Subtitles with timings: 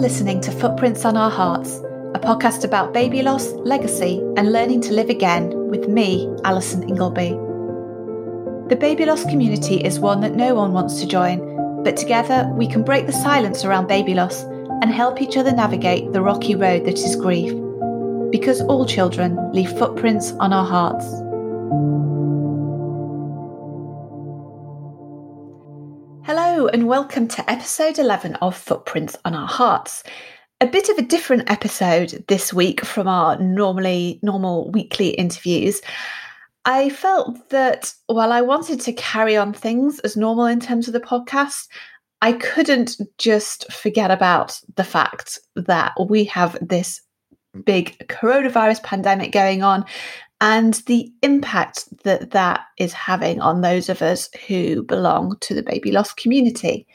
[0.00, 1.76] listening to Footprints on Our Hearts,
[2.14, 7.32] a podcast about baby loss, legacy, and learning to live again with me, Alison Ingleby.
[8.70, 12.66] The baby loss community is one that no one wants to join, but together we
[12.66, 14.42] can break the silence around baby loss
[14.80, 17.52] and help each other navigate the rocky road that is grief.
[18.30, 21.04] Because all children leave footprints on our hearts.
[26.72, 30.04] And welcome to episode 11 of Footprints on Our Hearts.
[30.60, 35.80] A bit of a different episode this week from our normally normal weekly interviews.
[36.64, 40.92] I felt that while I wanted to carry on things as normal in terms of
[40.92, 41.66] the podcast,
[42.22, 47.00] I couldn't just forget about the fact that we have this
[47.64, 49.84] big coronavirus pandemic going on
[50.40, 55.62] and the impact that that is having on those of us who belong to the
[55.62, 56.86] baby loss community.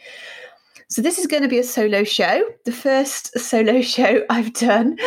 [0.88, 4.97] So, this is going to be a solo show, the first solo show I've done.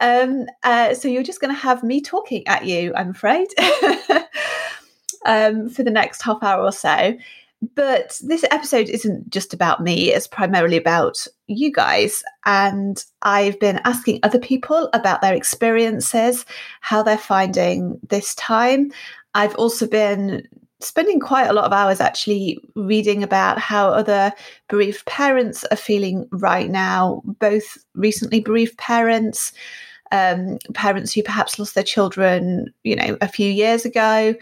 [0.00, 3.48] Um, uh, so, you're just going to have me talking at you, I'm afraid,
[5.26, 7.16] um, for the next half hour or so.
[7.76, 12.24] But this episode isn't just about me, it's primarily about you guys.
[12.44, 16.44] And I've been asking other people about their experiences,
[16.80, 18.90] how they're finding this time.
[19.34, 20.42] I've also been
[20.80, 24.32] spending quite a lot of hours actually reading about how other
[24.68, 29.52] bereaved parents are feeling right now, both recently bereaved parents.
[30.10, 34.34] Um, parents who perhaps lost their children, you know, a few years ago,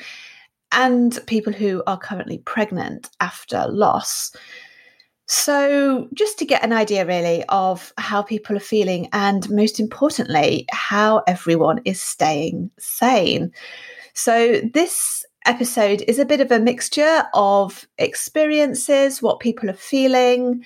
[0.72, 4.32] and people who are currently pregnant after loss.
[5.26, 10.66] So, just to get an idea really of how people are feeling, and most importantly,
[10.72, 13.52] how everyone is staying sane.
[14.12, 20.64] So, this episode is a bit of a mixture of experiences, what people are feeling,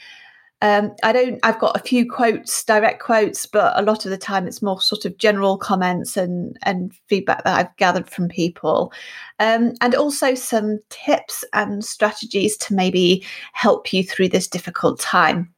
[0.65, 1.39] um, I don't.
[1.43, 4.81] I've got a few quotes, direct quotes, but a lot of the time it's more
[4.81, 8.91] sort of general comments and and feedback that I've gathered from people,
[9.41, 13.23] um, and also some tips and strategies to maybe
[13.53, 15.53] help you through this difficult time.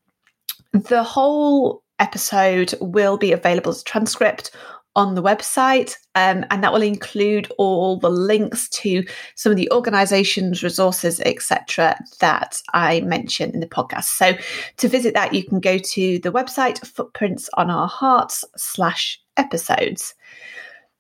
[0.73, 4.51] The whole episode will be available as transcript
[4.97, 9.05] on the website, um, and that will include all the links to
[9.37, 14.05] some of the organisations, resources, etc., that I mentioned in the podcast.
[14.05, 14.33] So,
[14.79, 20.15] to visit that, you can go to the website Footprints on Our Hearts slash episodes.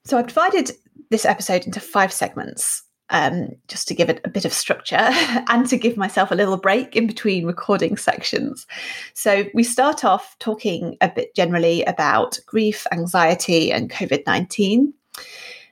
[0.05, 0.71] So, I've divided
[1.11, 5.67] this episode into five segments um, just to give it a bit of structure and
[5.69, 8.67] to give myself a little break in between recording sections.
[9.15, 14.93] So, we start off talking a bit generally about grief, anxiety, and COVID 19.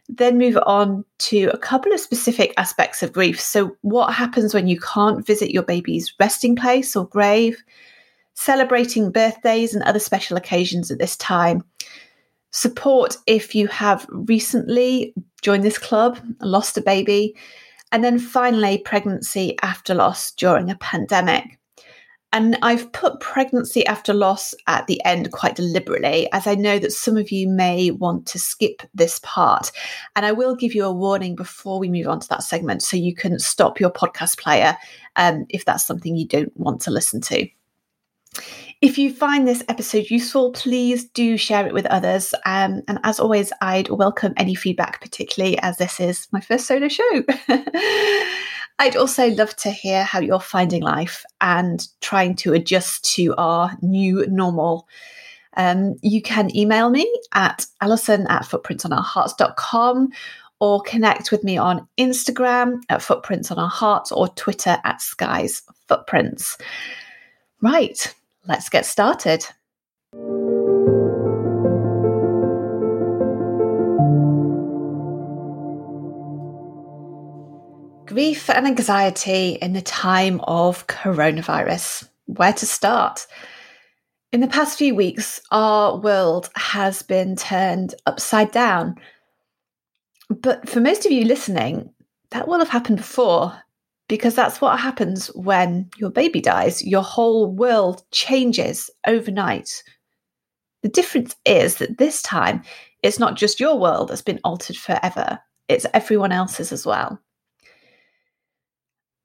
[0.08, 3.40] Then move on to a couple of specific aspects of grief.
[3.40, 7.62] So, what happens when you can't visit your baby's resting place or grave?
[8.34, 11.64] Celebrating birthdays and other special occasions at this time
[12.54, 17.36] support if you have recently joined this club, lost a baby,
[17.90, 21.58] and then finally, pregnancy after loss during a pandemic.
[22.32, 26.92] And I've put pregnancy after loss at the end quite deliberately, as I know that
[26.92, 29.70] some of you may want to skip this part.
[30.16, 32.96] And I will give you a warning before we move on to that segment so
[32.96, 34.76] you can stop your podcast player
[35.16, 37.48] um, if that's something you don't want to listen to.
[38.84, 42.34] If you find this episode useful, please do share it with others.
[42.44, 46.88] Um, and as always, I'd welcome any feedback, particularly as this is my first solo
[46.88, 47.22] show.
[48.78, 53.74] I'd also love to hear how you're finding life and trying to adjust to our
[53.80, 54.86] new normal.
[55.56, 60.10] Um, you can email me at alison at footprintsonourhearts.com
[60.60, 65.62] or connect with me on Instagram at Footprints on Our Hearts or Twitter at Sky's
[65.88, 66.58] Footprints.
[67.62, 68.14] Right,
[68.46, 69.46] let's get started.
[78.06, 82.08] Grief and anxiety in the time of coronavirus.
[82.26, 83.26] Where to start?
[84.32, 88.96] In the past few weeks, our world has been turned upside down.
[90.28, 91.90] But for most of you listening,
[92.30, 93.63] that will have happened before
[94.08, 96.84] because that's what happens when your baby dies.
[96.84, 99.82] Your whole world changes overnight.
[100.82, 102.62] The difference is that this time,
[103.02, 107.18] it's not just your world that's been altered forever, it's everyone else's as well.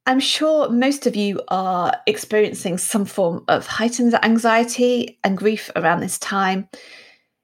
[0.06, 6.00] I'm sure most of you are experiencing some form of heightened anxiety and grief around
[6.00, 6.68] this time.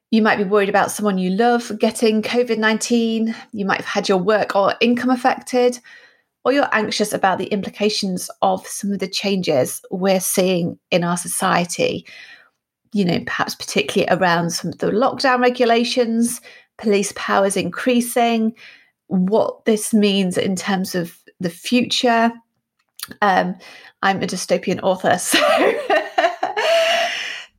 [0.10, 3.36] You might be worried about someone you love getting COVID 19.
[3.52, 5.80] You might have had your work or income affected,
[6.46, 11.18] or you're anxious about the implications of some of the changes we're seeing in our
[11.18, 12.06] society.
[12.94, 16.40] you know, perhaps particularly around some of the lockdown regulations,
[16.78, 18.54] police powers increasing,
[19.08, 22.32] what this means in terms of the future.
[23.22, 23.56] Um,
[24.02, 25.40] I'm a dystopian author, so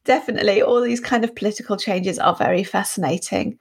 [0.04, 3.58] definitely all these kind of political changes are very fascinating.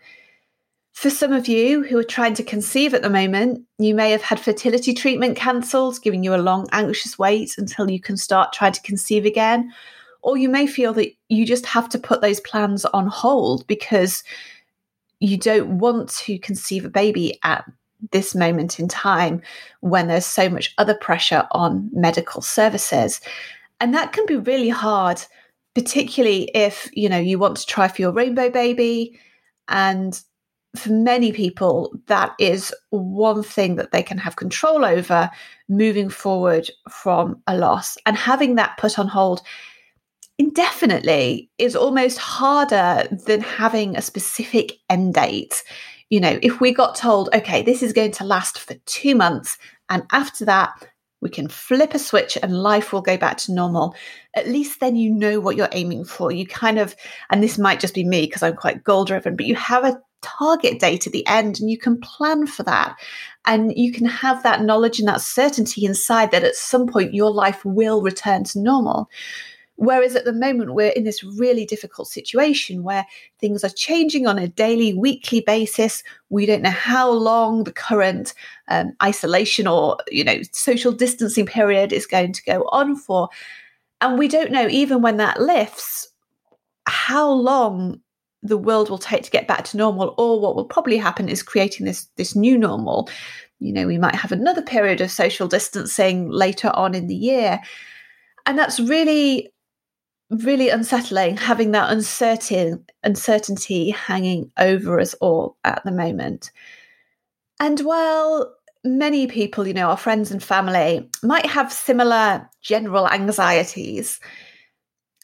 [0.96, 4.22] For some of you who are trying to conceive at the moment, you may have
[4.22, 8.72] had fertility treatment cancelled, giving you a long, anxious wait until you can start trying
[8.72, 9.74] to conceive again.
[10.22, 14.24] Or you may feel that you just have to put those plans on hold because
[15.20, 17.70] you don't want to conceive a baby at
[18.14, 19.42] this moment in time
[19.82, 23.20] when there's so much other pressure on medical services.
[23.82, 25.22] And that can be really hard,
[25.74, 29.20] particularly if, you know, you want to try for your rainbow baby
[29.68, 30.18] and
[30.76, 35.30] for many people, that is one thing that they can have control over
[35.70, 37.98] moving forward from a loss.
[38.06, 39.42] And having that put on hold
[40.38, 45.64] indefinitely is almost harder than having a specific end date.
[46.10, 49.58] You know, if we got told, okay, this is going to last for two months,
[49.90, 50.74] and after that,
[51.22, 53.96] we can flip a switch and life will go back to normal.
[54.36, 56.32] At least then you know what you're aiming for.
[56.32, 56.96] You kind of,
[57.32, 60.00] and this might just be me because I'm quite goal driven, but you have a
[60.22, 62.96] target date at the end and you can plan for that.
[63.46, 67.32] And you can have that knowledge and that certainty inside that at some point your
[67.32, 69.10] life will return to normal.
[69.78, 73.06] Whereas at the moment, we're in this really difficult situation where
[73.40, 76.02] things are changing on a daily, weekly basis.
[76.30, 78.34] We don't know how long the current
[78.70, 83.28] um, isolation or, you know, social distancing period is going to go on for.
[84.00, 86.10] And we don't know, even when that lifts,
[86.88, 88.00] how long
[88.48, 91.44] the world will take to get back to normal or what will probably happen is
[91.44, 93.10] creating this this new normal.
[93.60, 97.62] You know we might have another period of social distancing later on in the year.
[98.46, 99.52] And that's really
[100.32, 106.52] really unsettling having that uncertain uncertainty hanging over us all at the moment.
[107.60, 108.54] And while
[108.86, 114.20] many people you know our friends and family might have similar general anxieties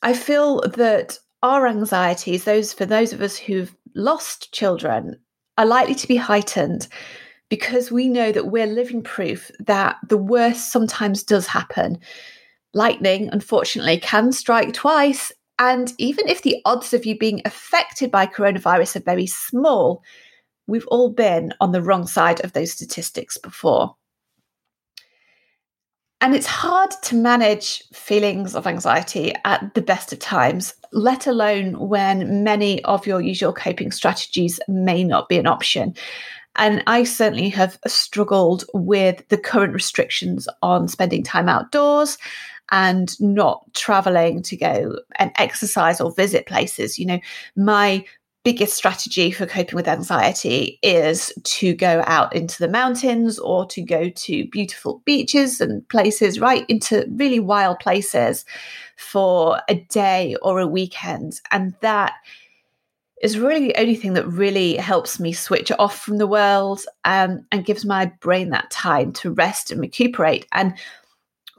[0.02, 5.20] i feel that our anxieties, those for those of us who've lost children,
[5.58, 6.88] are likely to be heightened
[7.50, 12.00] because we know that we're living proof that the worst sometimes does happen.
[12.74, 15.32] Lightning, unfortunately, can strike twice.
[15.60, 20.02] And even if the odds of you being affected by coronavirus are very small,
[20.68, 23.96] we've all been on the wrong side of those statistics before.
[26.22, 31.90] And it's hard to manage feelings of anxiety at the best of times, let alone
[31.90, 35.96] when many of your usual coping strategies may not be an option.
[36.56, 42.20] And I certainly have struggled with the current restrictions on spending time outdoors
[42.70, 47.00] and not traveling to go and exercise or visit places.
[47.00, 47.20] You know,
[47.56, 48.06] my
[48.44, 53.82] biggest strategy for coping with anxiety is to go out into the mountains or to
[53.82, 58.44] go to beautiful beaches and places, right into really wild places
[58.98, 61.40] for a day or a weekend.
[61.52, 62.14] And that
[63.22, 67.46] is really the only thing that really helps me switch off from the world um,
[67.52, 70.48] and gives my brain that time to rest and recuperate.
[70.52, 70.74] And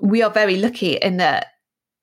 [0.00, 1.51] we are very lucky in that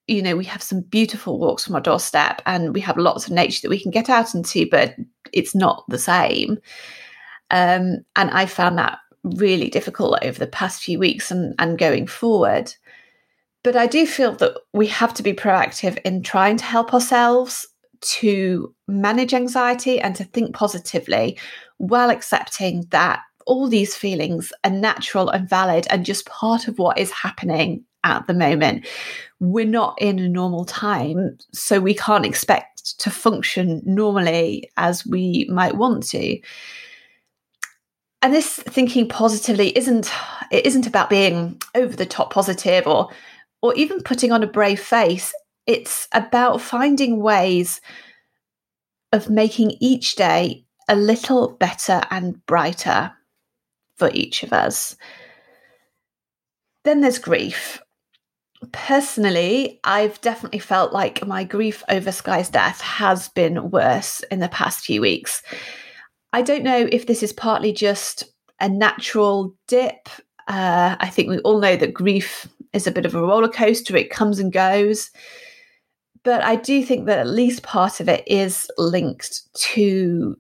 [0.10, 3.34] you know, we have some beautiful walks from our doorstep and we have lots of
[3.34, 4.96] nature that we can get out into, but
[5.32, 6.58] it's not the same.
[7.52, 12.08] Um, and I found that really difficult over the past few weeks and, and going
[12.08, 12.74] forward.
[13.64, 17.68] But I do feel that we have to be proactive in trying to help ourselves
[18.02, 21.38] to manage anxiety and to think positively
[21.78, 26.98] while accepting that all these feelings are natural and valid and just part of what
[26.98, 28.88] is happening at the moment.
[29.40, 35.48] We're not in a normal time, so we can't expect to function normally as we
[35.52, 36.40] might want to.
[38.22, 40.12] And this thinking positively isn't
[40.52, 43.10] it isn't about being over the top positive or
[43.62, 45.34] or even putting on a brave face.
[45.66, 47.80] It's about finding ways
[49.12, 53.12] of making each day a little better and brighter
[53.96, 54.96] for each of us.
[56.84, 57.82] Then there's grief
[58.72, 64.50] personally, I've definitely felt like my grief over Sky's death has been worse in the
[64.50, 65.42] past few weeks.
[66.34, 68.26] I don't know if this is partly just
[68.60, 70.10] a natural dip.
[70.48, 73.96] Uh, I think we all know that grief is a bit of a roller coaster,
[73.96, 75.10] it comes and goes.
[76.24, 80.36] But I do think that at least part of it is linked to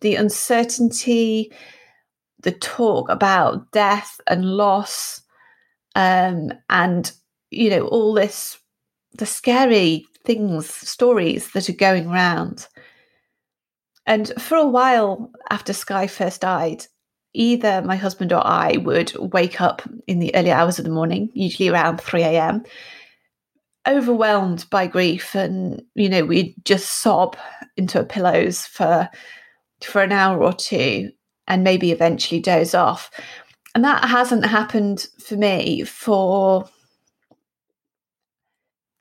[0.00, 1.52] the uncertainty,
[2.42, 5.20] the talk about death and loss,
[5.94, 7.12] um, and
[7.50, 8.58] you know, all this,
[9.14, 12.68] the scary things, stories that are going around.
[14.06, 16.86] And for a while after Sky first died,
[17.34, 21.30] either my husband or I would wake up in the early hours of the morning,
[21.34, 22.64] usually around 3 a.m.,
[23.86, 25.34] overwhelmed by grief.
[25.34, 27.36] And, you know, we'd just sob
[27.76, 29.08] into our pillows for,
[29.82, 31.10] for an hour or two
[31.46, 33.10] and maybe eventually doze off.
[33.74, 36.68] And that hasn't happened for me for,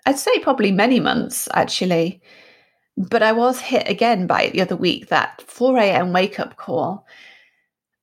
[0.07, 2.21] I'd say probably many months actually.
[2.95, 6.13] But I was hit again by it the other week, that 4 a.m.
[6.13, 7.05] wake up call.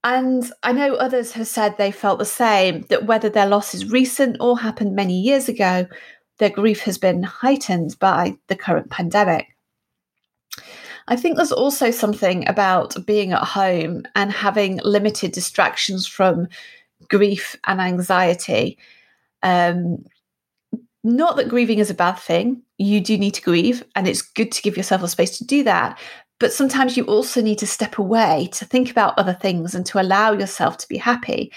[0.04, 3.90] And I know others have said they felt the same that whether their loss is
[3.90, 5.86] recent or happened many years ago,
[6.38, 9.56] their grief has been heightened by the current pandemic.
[11.08, 16.48] I think there's also something about being at home and having limited distractions from
[17.08, 18.78] grief and anxiety.
[19.42, 20.04] Um,
[21.04, 22.62] not that grieving is a bad thing.
[22.78, 25.62] You do need to grieve, and it's good to give yourself a space to do
[25.64, 25.98] that.
[26.40, 30.00] But sometimes you also need to step away to think about other things and to
[30.00, 31.52] allow yourself to be happy.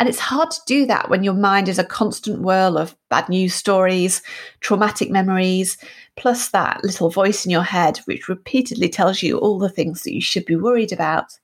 [0.00, 3.28] And it's hard to do that when your mind is a constant whirl of bad
[3.28, 4.22] news stories,
[4.60, 5.76] traumatic memories,
[6.16, 10.14] plus that little voice in your head which repeatedly tells you all the things that
[10.14, 11.38] you should be worried about.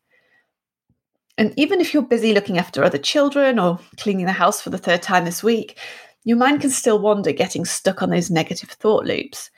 [1.36, 4.78] And even if you're busy looking after other children or cleaning the house for the
[4.78, 5.76] third time this week,
[6.24, 9.50] your mind can still wander, getting stuck on those negative thought loops.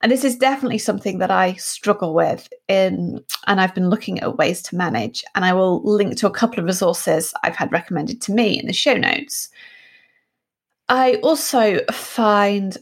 [0.00, 4.36] And this is definitely something that I struggle with in, and I've been looking at
[4.36, 5.24] ways to manage.
[5.34, 8.66] And I will link to a couple of resources I've had recommended to me in
[8.66, 9.48] the show notes.
[10.88, 12.78] I also find,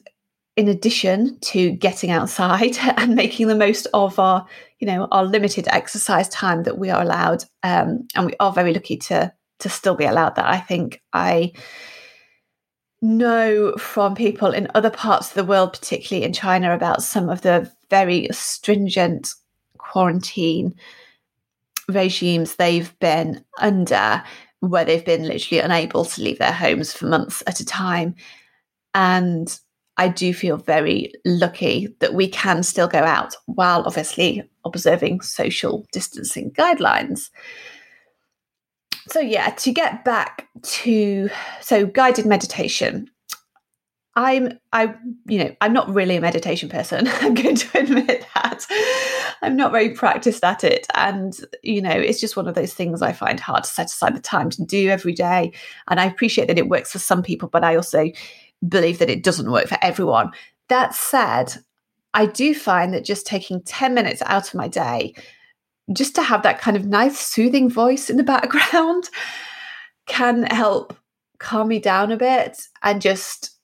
[0.56, 4.46] in addition to getting outside and making the most of our,
[4.78, 8.74] you know, our limited exercise time that we are allowed, um, and we are very
[8.74, 10.44] lucky to to still be allowed that.
[10.44, 11.52] I think I
[13.02, 17.42] know from people in other parts of the world, particularly in China, about some of
[17.42, 19.28] the very stringent
[19.78, 20.74] quarantine
[21.88, 24.22] regimes they've been under,
[24.60, 28.14] where they've been literally unable to leave their homes for months at a time.
[28.94, 29.58] And
[29.98, 35.86] I do feel very lucky that we can still go out while obviously observing social
[35.92, 37.30] distancing guidelines.
[39.08, 43.10] So yeah, to get back to so guided meditation.
[44.18, 44.94] I'm I
[45.26, 47.06] you know, I'm not really a meditation person.
[47.20, 48.66] I'm going to admit that.
[49.42, 53.02] I'm not very practiced at it and you know, it's just one of those things
[53.02, 55.52] I find hard to set aside the time to do every day
[55.88, 58.10] and I appreciate that it works for some people but I also
[58.66, 60.32] believe that it doesn't work for everyone.
[60.68, 61.54] That said,
[62.14, 65.14] I do find that just taking 10 minutes out of my day
[65.92, 69.08] just to have that kind of nice, soothing voice in the background
[70.06, 70.96] can help
[71.38, 73.56] calm me down a bit and just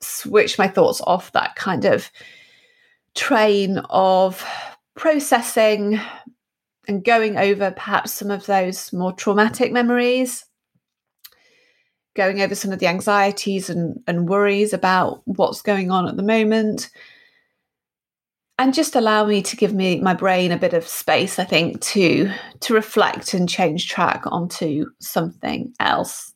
[0.00, 2.10] switch my thoughts off that kind of
[3.14, 4.44] train of
[4.94, 6.00] processing
[6.88, 10.44] and going over perhaps some of those more traumatic memories,
[12.14, 16.22] going over some of the anxieties and, and worries about what's going on at the
[16.22, 16.90] moment,
[18.62, 21.80] and just allow me to give me my brain a bit of space i think
[21.80, 26.32] to to reflect and change track onto something else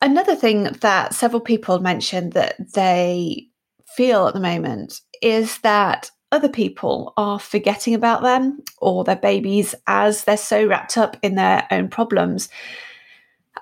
[0.00, 3.46] another thing that several people mentioned that they
[3.86, 9.74] feel at the moment is that other people are forgetting about them or their babies
[9.86, 12.48] as they're so wrapped up in their own problems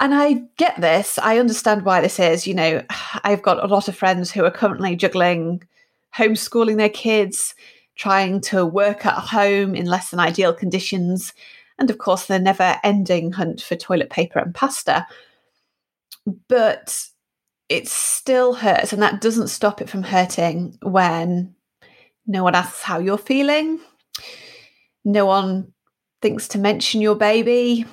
[0.00, 1.18] and I get this.
[1.18, 2.46] I understand why this is.
[2.46, 2.84] You know,
[3.24, 5.64] I've got a lot of friends who are currently juggling
[6.16, 7.54] homeschooling their kids,
[7.96, 11.32] trying to work at home in less than ideal conditions,
[11.78, 15.06] and of course, the never ending hunt for toilet paper and pasta.
[16.48, 17.04] But
[17.68, 21.54] it still hurts, and that doesn't stop it from hurting when
[22.26, 23.80] no one asks how you're feeling,
[25.04, 25.72] no one
[26.20, 27.86] thinks to mention your baby,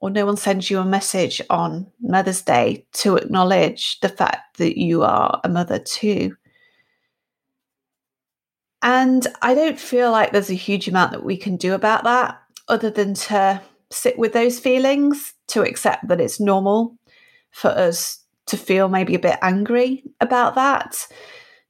[0.00, 4.78] or no one sends you a message on Mother's Day to acknowledge the fact that
[4.78, 6.36] you are a mother too.
[8.82, 12.40] And I don't feel like there's a huge amount that we can do about that
[12.68, 13.60] other than to
[13.90, 16.96] sit with those feelings, to accept that it's normal
[17.50, 21.06] for us to feel maybe a bit angry about that,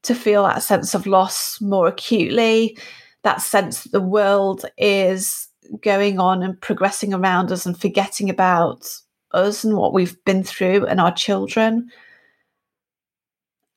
[0.02, 2.78] to feel that sense of loss more acutely,
[3.22, 5.48] that sense that the world is
[5.82, 8.86] going on and progressing around us and forgetting about
[9.32, 11.90] us and what we've been through and our children.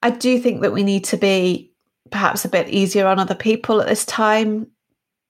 [0.02, 1.73] I do think that we need to be
[2.14, 4.68] perhaps a bit easier on other people at this time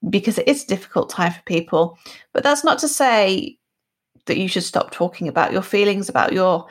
[0.09, 1.97] because it is a difficult time for people.
[2.33, 3.57] But that's not to say
[4.25, 6.67] that you should stop talking about your feelings about your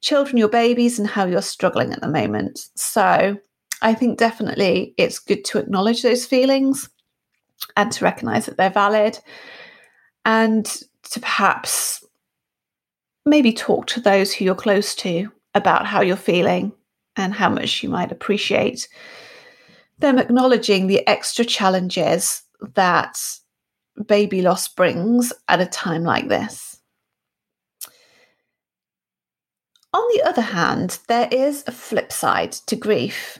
[0.00, 2.58] children, your babies, and how you're struggling at the moment.
[2.74, 3.38] So
[3.82, 6.90] I think definitely it's good to acknowledge those feelings
[7.76, 9.20] and to recognize that they're valid
[10.24, 10.66] and
[11.12, 12.04] to perhaps
[13.24, 16.72] maybe talk to those who you're close to about how you're feeling
[17.14, 18.88] and how much you might appreciate
[20.02, 22.42] them acknowledging the extra challenges
[22.74, 23.18] that
[24.06, 26.80] baby loss brings at a time like this.
[29.94, 33.38] On the other hand, there is a flip side to grief.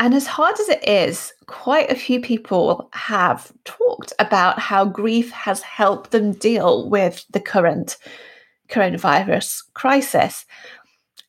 [0.00, 5.30] And as hard as it is, quite a few people have talked about how grief
[5.30, 7.96] has helped them deal with the current
[8.68, 10.44] coronavirus crisis.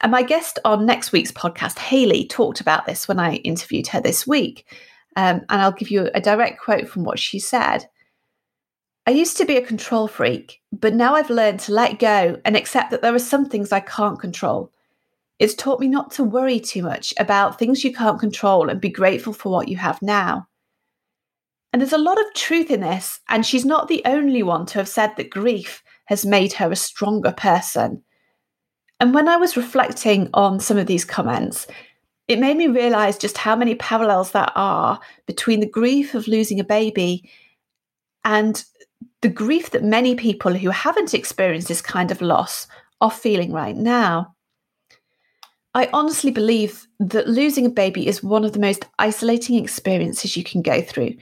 [0.02, 4.00] And my guest on next week's podcast, Haley, talked about this when I interviewed her
[4.00, 4.66] this week.
[5.16, 7.86] Um, and I'll give you a direct quote from what she said.
[9.06, 12.56] I used to be a control freak, but now I've learned to let go and
[12.56, 14.72] accept that there are some things I can't control.
[15.40, 18.90] It's taught me not to worry too much about things you can't control and be
[18.90, 20.48] grateful for what you have now.
[21.74, 24.80] And there's a lot of truth in this, and she's not the only one to
[24.80, 28.04] have said that grief has made her a stronger person.
[29.00, 31.68] And when I was reflecting on some of these comments,
[32.28, 36.60] it made me realize just how many parallels there are between the grief of losing
[36.60, 37.30] a baby
[38.24, 38.64] and
[39.22, 42.68] the grief that many people who haven't experienced this kind of loss
[43.02, 44.36] are feeling right now.
[45.74, 50.44] I honestly believe that losing a baby is one of the most isolating experiences you
[50.44, 51.16] can go through.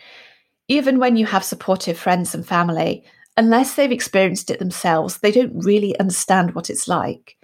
[0.67, 3.03] Even when you have supportive friends and family,
[3.38, 7.37] unless they've experienced it themselves, they don't really understand what it's like.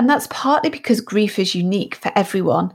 [0.00, 2.72] And that's partly because grief is unique for everyone.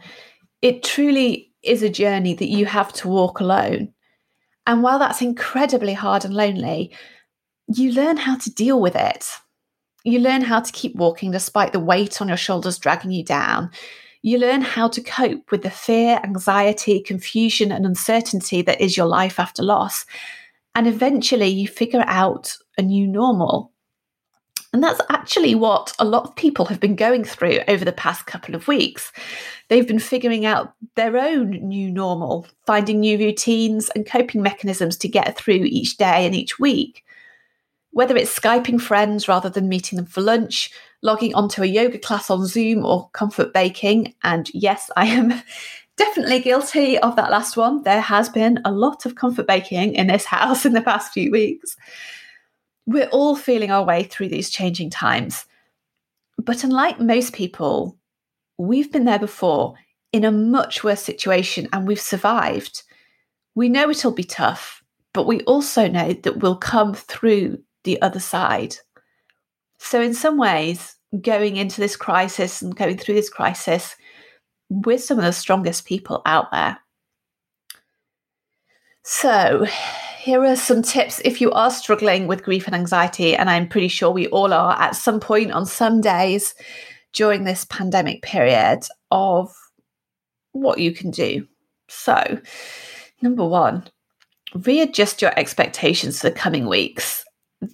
[0.61, 3.91] It truly is a journey that you have to walk alone.
[4.67, 6.95] And while that's incredibly hard and lonely,
[7.67, 9.25] you learn how to deal with it.
[10.03, 13.71] You learn how to keep walking despite the weight on your shoulders dragging you down.
[14.21, 19.07] You learn how to cope with the fear, anxiety, confusion, and uncertainty that is your
[19.07, 20.05] life after loss.
[20.75, 23.71] And eventually you figure out a new normal.
[24.75, 28.25] And that's actually what a lot of people have been going through over the past
[28.25, 29.13] couple of weeks.
[29.69, 35.07] They've been figuring out their own new normal, finding new routines and coping mechanisms to
[35.07, 37.05] get through each day and each week
[37.91, 40.69] whether it's Skyping friends rather than meeting them for lunch,
[41.01, 44.13] logging onto a yoga class on Zoom, or comfort baking.
[44.25, 45.41] And yes, I am
[45.95, 47.83] definitely guilty of that last one.
[47.83, 51.31] There has been a lot of comfort baking in this house in the past few
[51.31, 51.77] weeks.
[52.85, 55.45] We're all feeling our way through these changing times.
[56.37, 57.97] But unlike most people,
[58.57, 59.75] we've been there before
[60.13, 62.83] in a much worse situation and we've survived.
[63.55, 68.19] We know it'll be tough, but we also know that we'll come through the other
[68.19, 68.75] side.
[69.77, 73.95] So, in some ways, going into this crisis and going through this crisis,
[74.69, 76.77] we're some of the strongest people out there.
[79.03, 79.67] So,
[80.25, 83.89] here are some tips if you are struggling with grief and anxiety, and I'm pretty
[83.89, 86.55] sure we all are at some point on some days
[87.13, 88.79] during this pandemic period
[89.11, 89.55] of
[90.51, 91.47] what you can do.
[91.89, 92.41] So,
[93.21, 93.83] number one,
[94.55, 97.23] readjust your expectations for the coming weeks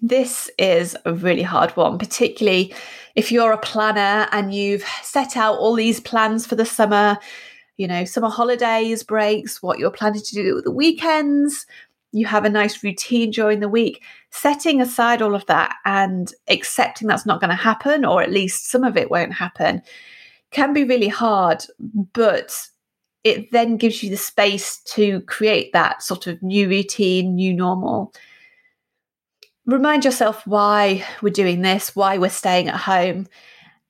[0.02, 2.74] this is a really hard one, particularly
[3.16, 7.18] if you're a planner and you've set out all these plans for the summer,
[7.78, 11.66] you know, summer holidays, breaks, what you're planning to do at the weekends.
[12.12, 14.04] You have a nice routine during the week.
[14.32, 18.70] Setting aside all of that and accepting that's not going to happen, or at least
[18.70, 19.82] some of it won't happen,
[20.52, 21.64] can be really hard.
[22.14, 22.54] But
[23.24, 28.14] it then gives you the space to create that sort of new routine, new normal
[29.66, 33.28] remind yourself why we're doing this, why we're staying at home.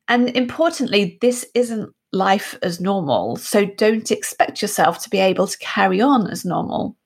[0.07, 3.37] And importantly, this isn't life as normal.
[3.37, 6.97] So don't expect yourself to be able to carry on as normal.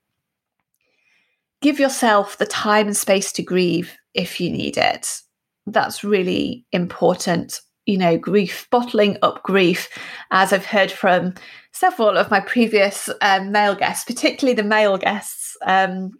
[1.65, 5.19] Give yourself the time and space to grieve if you need it.
[5.65, 7.60] That's really important.
[7.88, 9.89] You know, grief, bottling up grief,
[10.30, 11.34] as I've heard from
[11.71, 15.58] several of my previous um, male guests, particularly the male guests.
[15.65, 16.12] Um,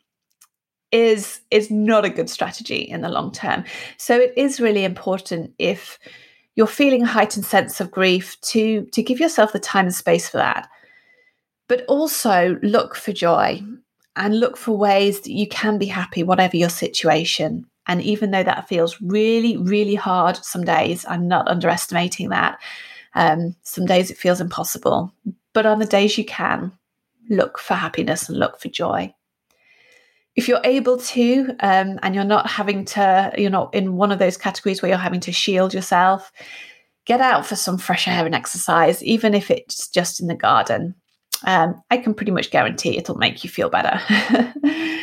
[0.92, 3.66] is is not a good strategy in the long term.
[3.98, 6.00] So it is really important if
[6.56, 10.28] you're feeling a heightened sense of grief to to give yourself the time and space
[10.28, 10.68] for that.
[11.70, 13.62] But also look for joy
[14.16, 17.66] and look for ways that you can be happy whatever your situation.
[17.88, 22.60] And even though that feels really, really hard some days, I'm not underestimating that.
[23.14, 25.14] Um, some days it feels impossible.
[25.54, 26.72] But on the days you can,
[27.30, 29.14] look for happiness and look for joy
[30.36, 34.20] if you're able to um, and you're not having to you're not in one of
[34.20, 36.32] those categories where you're having to shield yourself
[37.06, 40.96] get out for some fresh air and exercise, even if it's just in the garden.
[41.46, 44.02] Um, I can pretty much guarantee it'll make you feel better.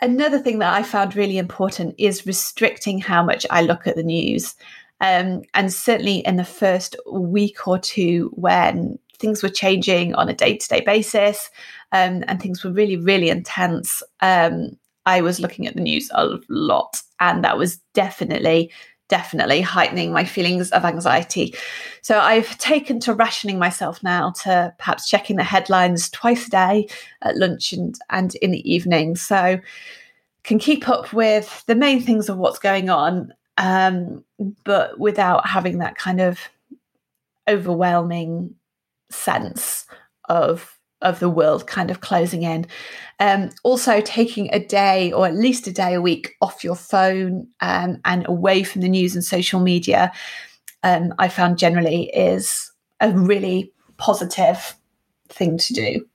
[0.00, 4.02] Another thing that I found really important is restricting how much I look at the
[4.02, 4.54] news.
[5.00, 10.34] Um, and certainly in the first week or two, when things were changing on a
[10.34, 11.50] day to day basis
[11.92, 16.38] um, and things were really, really intense, um, I was looking at the news a
[16.48, 17.00] lot.
[17.20, 18.70] And that was definitely,
[19.08, 21.54] definitely heightening my feelings of anxiety.
[22.02, 26.88] So I've taken to rationing myself now to perhaps checking the headlines twice a day
[27.22, 29.16] at lunch and, and in the evening.
[29.16, 29.60] So
[30.42, 34.24] can keep up with the main things of what's going on, um,
[34.64, 36.38] but without having that kind of
[37.48, 38.54] overwhelming
[39.10, 39.86] sense
[40.28, 40.73] of
[41.04, 42.66] of the world kind of closing in.
[43.20, 47.46] Um, also, taking a day or at least a day a week off your phone
[47.60, 50.12] um, and away from the news and social media,
[50.82, 54.74] um, I found generally is a really positive
[55.28, 56.06] thing to do.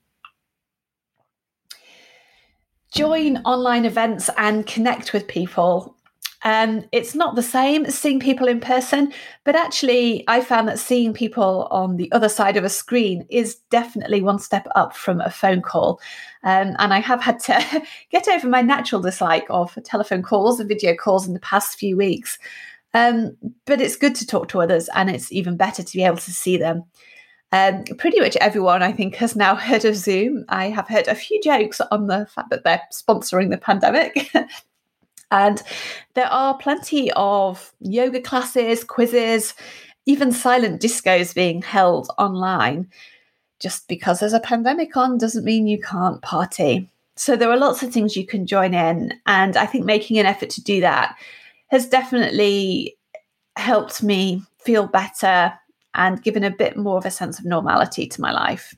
[2.92, 5.96] Join online events and connect with people
[6.44, 9.12] um, it's not the same as seeing people in person,
[9.44, 13.56] but actually, I found that seeing people on the other side of a screen is
[13.70, 16.00] definitely one step up from a phone call.
[16.44, 20.70] Um, and I have had to get over my natural dislike of telephone calls and
[20.70, 22.40] video calls in the past few weeks.
[22.94, 26.18] Um, but it's good to talk to others, and it's even better to be able
[26.18, 26.86] to see them.
[27.52, 30.46] Um, pretty much everyone, I think, has now heard of Zoom.
[30.48, 34.32] I have heard a few jokes on the fact that they're sponsoring the pandemic.
[35.32, 35.62] And
[36.16, 39.54] there are plenty of yoga classes, quizzes,
[40.06, 42.90] even silent discos being held online.
[43.60, 46.90] Just because there's a pandemic on doesn't mean you can't party.
[47.16, 49.14] So there are lots of things you can join in.
[49.26, 51.18] And I think making an effort to do that
[51.68, 52.98] has definitely
[53.56, 55.54] helped me feel better
[55.94, 58.74] and given a bit more of a sense of normality to my life.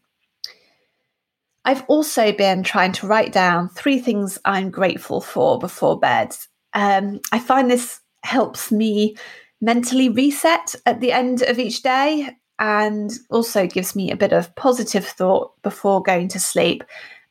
[1.63, 6.35] I've also been trying to write down three things I'm grateful for before bed.
[6.73, 9.15] Um, I find this helps me
[9.61, 14.55] mentally reset at the end of each day and also gives me a bit of
[14.55, 16.83] positive thought before going to sleep,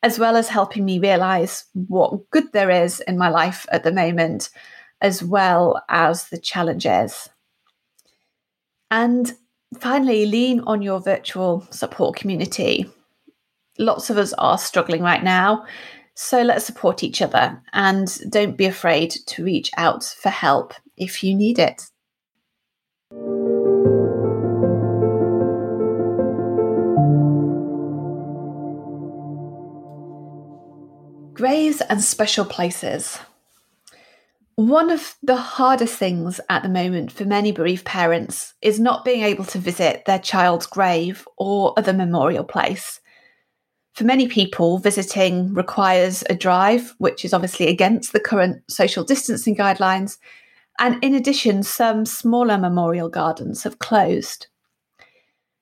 [0.03, 3.93] as well as helping me realize what good there is in my life at the
[3.93, 4.51] moment,
[5.01, 7.29] as well as the challenges.
[8.93, 9.33] And
[9.79, 12.89] finally, lean on your virtual support community
[13.81, 15.65] lots of us are struggling right now.
[16.15, 21.25] So let's support each other and don't be afraid to reach out for help if
[21.25, 21.83] you need it.
[31.33, 33.19] Graves and special places.
[34.57, 39.23] One of the hardest things at the moment for many bereaved parents is not being
[39.23, 43.01] able to visit their child's grave or other memorial place.
[43.95, 49.57] For many people, visiting requires a drive, which is obviously against the current social distancing
[49.57, 50.19] guidelines.
[50.79, 54.47] And in addition, some smaller memorial gardens have closed.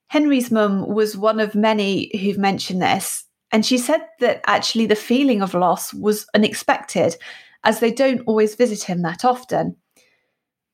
[0.07, 4.95] Henry's mum was one of many who've mentioned this, and she said that actually the
[4.95, 7.15] feeling of loss was unexpected,
[7.63, 9.75] as they don't always visit him that often.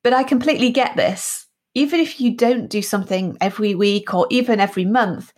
[0.03, 1.47] But I completely get this.
[1.73, 5.33] Even if you don't do something every week or even every month,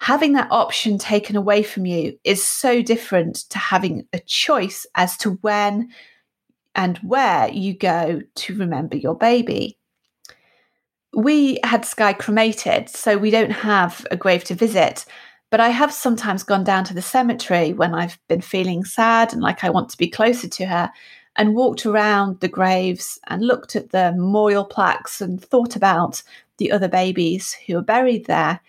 [0.00, 5.16] having that option taken away from you is so different to having a choice as
[5.18, 5.90] to when
[6.74, 9.76] and where you go to remember your baby.
[11.14, 15.04] We had Sky cremated, so we don't have a grave to visit.
[15.50, 19.42] But I have sometimes gone down to the cemetery when I've been feeling sad and
[19.42, 20.92] like I want to be closer to her,
[21.36, 26.22] and walked around the graves and looked at the memorial plaques and thought about
[26.58, 28.60] the other babies who are buried there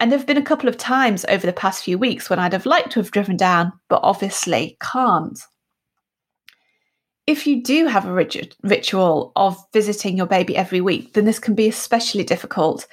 [0.00, 2.54] and there have been a couple of times over the past few weeks when I'd
[2.54, 5.38] have liked to have driven down, but obviously can't.
[7.26, 11.38] If you do have a rit- ritual of visiting your baby every week, then this
[11.38, 12.86] can be especially difficult.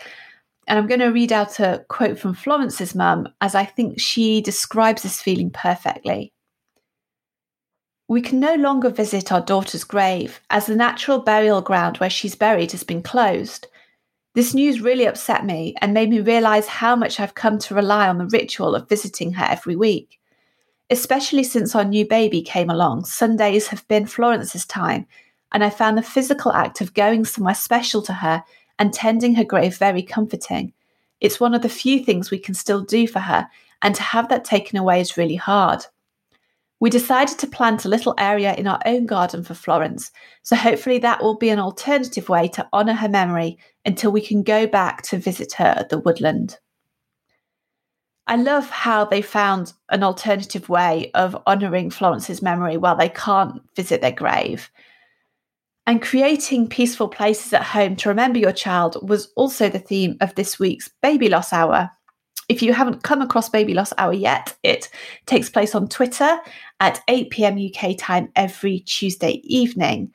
[0.67, 4.41] And I'm going to read out a quote from Florence's mum, as I think she
[4.41, 6.33] describes this feeling perfectly.
[8.09, 12.35] We can no longer visit our daughter's grave, as the natural burial ground where she's
[12.35, 13.67] buried has been closed.
[14.37, 18.07] This news really upset me and made me realise how much I've come to rely
[18.07, 20.19] on the ritual of visiting her every week.
[20.91, 25.07] Especially since our new baby came along, Sundays have been Florence's time,
[25.51, 28.43] and I found the physical act of going somewhere special to her
[28.77, 30.71] and tending her grave very comforting.
[31.19, 33.47] It's one of the few things we can still do for her,
[33.81, 35.83] and to have that taken away is really hard.
[36.79, 40.11] We decided to plant a little area in our own garden for Florence,
[40.43, 44.43] so hopefully that will be an alternative way to honour her memory until we can
[44.43, 46.57] go back to visit her at the woodland.
[48.27, 53.61] I love how they found an alternative way of honouring Florence's memory while they can't
[53.75, 54.69] visit their grave.
[55.87, 60.35] And creating peaceful places at home to remember your child was also the theme of
[60.35, 61.91] this week's Baby Loss Hour.
[62.49, 64.89] If you haven't come across Baby Loss Hour yet, it
[65.25, 66.37] takes place on Twitter
[66.79, 70.13] at 8 pm UK time every Tuesday evening.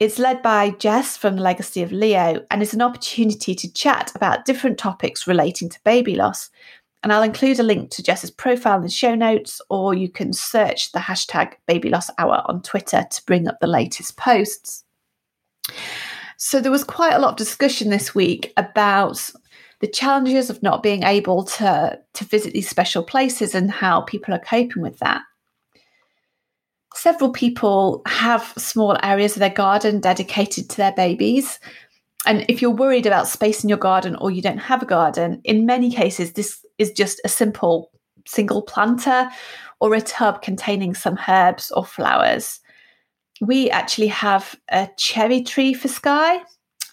[0.00, 4.12] It's led by Jess from the Legacy of Leo and is an opportunity to chat
[4.14, 6.50] about different topics relating to baby loss.
[7.02, 10.32] And I'll include a link to Jess's profile in the show notes, or you can
[10.32, 14.84] search the hashtag baby loss hour on Twitter to bring up the latest posts.
[16.36, 19.30] So there was quite a lot of discussion this week about
[19.80, 24.32] the challenges of not being able to, to visit these special places and how people
[24.32, 25.22] are coping with that.
[26.94, 31.60] Several people have small areas of their garden dedicated to their babies.
[32.24, 35.42] And if you're worried about space in your garden or you don't have a garden,
[35.44, 37.90] in many cases, this is just a simple
[38.26, 39.28] single planter
[39.80, 42.60] or a tub containing some herbs or flowers.
[43.42, 46.40] We actually have a cherry tree for Sky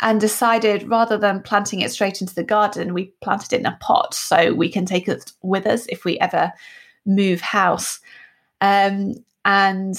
[0.03, 3.77] and decided rather than planting it straight into the garden, we planted it in a
[3.79, 6.51] pot so we can take it with us if we ever
[7.05, 8.01] move house.
[8.59, 9.95] Um, and,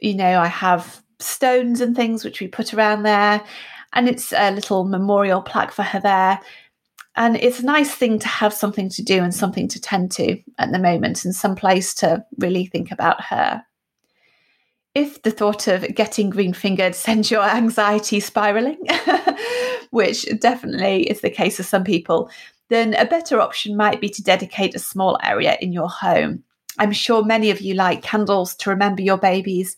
[0.00, 3.42] you know, I have stones and things which we put around there,
[3.92, 6.40] and it's a little memorial plaque for her there.
[7.16, 10.40] And it's a nice thing to have something to do and something to tend to
[10.58, 13.64] at the moment and some place to really think about her
[14.94, 18.78] if the thought of getting green fingered sends your anxiety spiraling,
[19.90, 22.30] which definitely is the case for some people,
[22.68, 26.42] then a better option might be to dedicate a small area in your home.
[26.78, 29.76] I'm sure many of you like candles to remember your babies.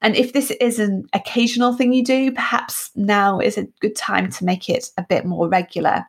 [0.00, 4.30] And if this is an occasional thing you do, perhaps now is a good time
[4.30, 6.06] to make it a bit more regular.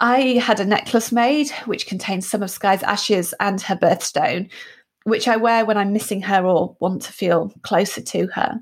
[0.00, 4.50] I had a necklace made which contains some of Sky's ashes and her birthstone,
[5.04, 8.60] which I wear when I'm missing her or want to feel closer to her.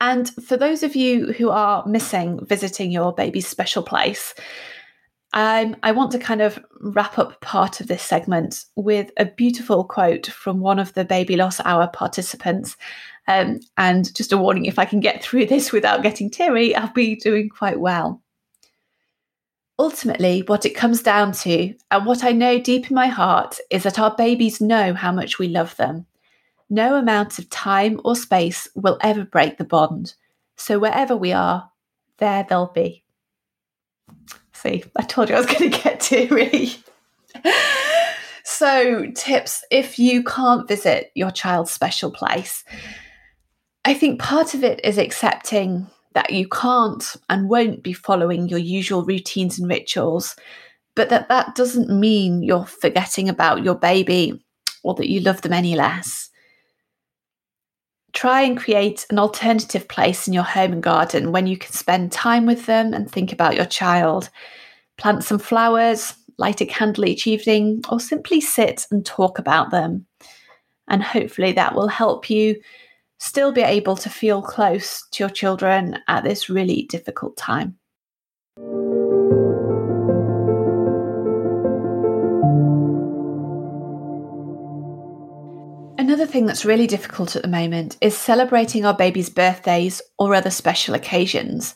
[0.00, 4.34] And for those of you who are missing visiting your baby's special place,
[5.32, 9.84] um, I want to kind of wrap up part of this segment with a beautiful
[9.84, 12.76] quote from one of the Baby Loss Hour participants.
[13.28, 16.92] Um, and just a warning if I can get through this without getting teary, I'll
[16.92, 18.22] be doing quite well.
[19.78, 23.82] Ultimately, what it comes down to, and what I know deep in my heart, is
[23.82, 26.06] that our babies know how much we love them.
[26.70, 30.14] No amount of time or space will ever break the bond.
[30.56, 31.70] So wherever we are,
[32.18, 33.04] there they'll be.
[34.54, 36.70] See, I told you I was going to get teary.
[38.44, 42.64] so, tips if you can't visit your child's special place.
[43.84, 48.58] I think part of it is accepting that you can't and won't be following your
[48.58, 50.34] usual routines and rituals,
[50.94, 54.42] but that that doesn't mean you're forgetting about your baby
[54.82, 56.30] or that you love them any less.
[58.14, 62.12] Try and create an alternative place in your home and garden when you can spend
[62.12, 64.30] time with them and think about your child.
[64.96, 70.06] Plant some flowers, light a candle each evening, or simply sit and talk about them.
[70.88, 72.58] And hopefully that will help you
[73.18, 77.78] still be able to feel close to your children at this really difficult time.
[85.98, 90.50] Another thing that's really difficult at the moment is celebrating our baby's birthdays or other
[90.50, 91.74] special occasions.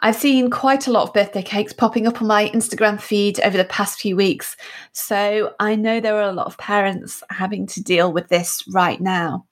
[0.00, 3.56] I've seen quite a lot of birthday cakes popping up on my Instagram feed over
[3.56, 4.56] the past few weeks,
[4.92, 9.00] so I know there are a lot of parents having to deal with this right
[9.00, 9.46] now.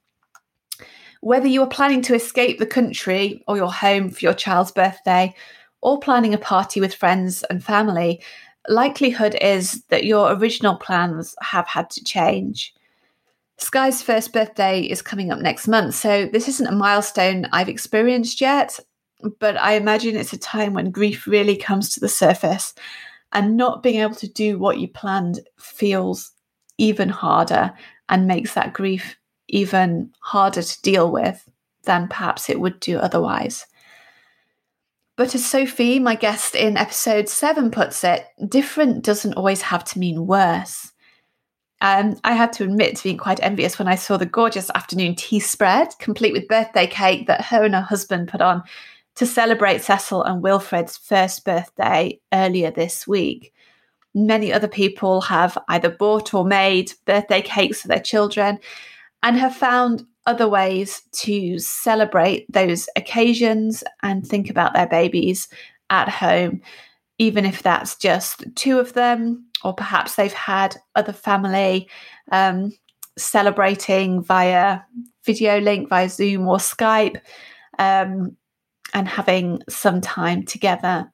[1.22, 5.32] Whether you are planning to escape the country or your home for your child's birthday,
[5.80, 8.20] or planning a party with friends and family,
[8.68, 12.74] likelihood is that your original plans have had to change.
[13.58, 18.40] Sky's first birthday is coming up next month, so this isn't a milestone I've experienced
[18.40, 18.80] yet,
[19.38, 22.74] but I imagine it's a time when grief really comes to the surface,
[23.30, 26.32] and not being able to do what you planned feels
[26.78, 27.72] even harder
[28.08, 29.16] and makes that grief
[29.52, 31.48] even harder to deal with
[31.84, 33.66] than perhaps it would do otherwise.
[35.16, 39.98] But as Sophie, my guest in episode seven, puts it, different doesn't always have to
[39.98, 40.90] mean worse.
[41.82, 45.16] Um, I had to admit to being quite envious when I saw the gorgeous afternoon
[45.16, 48.62] tea spread, complete with birthday cake that her and her husband put on
[49.16, 53.52] to celebrate Cecil and Wilfred's first birthday earlier this week.
[54.14, 58.58] Many other people have either bought or made birthday cakes for their children
[59.22, 65.48] and have found other ways to celebrate those occasions and think about their babies
[65.90, 66.60] at home,
[67.18, 71.88] even if that's just two of them, or perhaps they've had other family
[72.30, 72.72] um,
[73.16, 74.80] celebrating via
[75.24, 77.20] video link, via Zoom or Skype,
[77.78, 78.36] um,
[78.94, 81.10] and having some time together.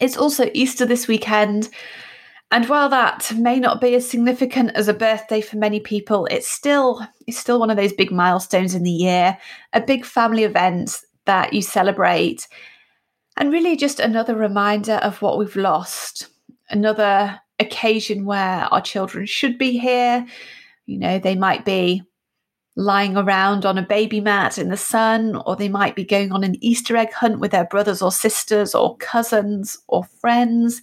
[0.00, 1.68] It's also Easter this weekend.
[2.52, 6.50] And while that may not be as significant as a birthday for many people, it's
[6.50, 9.38] still it's still one of those big milestones in the year,
[9.72, 12.48] a big family event that you celebrate.
[13.36, 16.26] And really just another reminder of what we've lost.
[16.68, 20.26] Another occasion where our children should be here.
[20.86, 22.02] You know, they might be
[22.74, 26.42] lying around on a baby mat in the sun, or they might be going on
[26.42, 30.82] an Easter egg hunt with their brothers or sisters or cousins or friends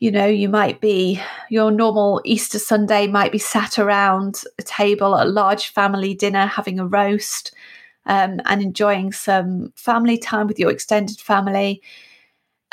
[0.00, 5.16] you know, you might be, your normal Easter Sunday might be sat around a table
[5.16, 7.52] at a large family dinner having a roast
[8.06, 11.82] um, and enjoying some family time with your extended family.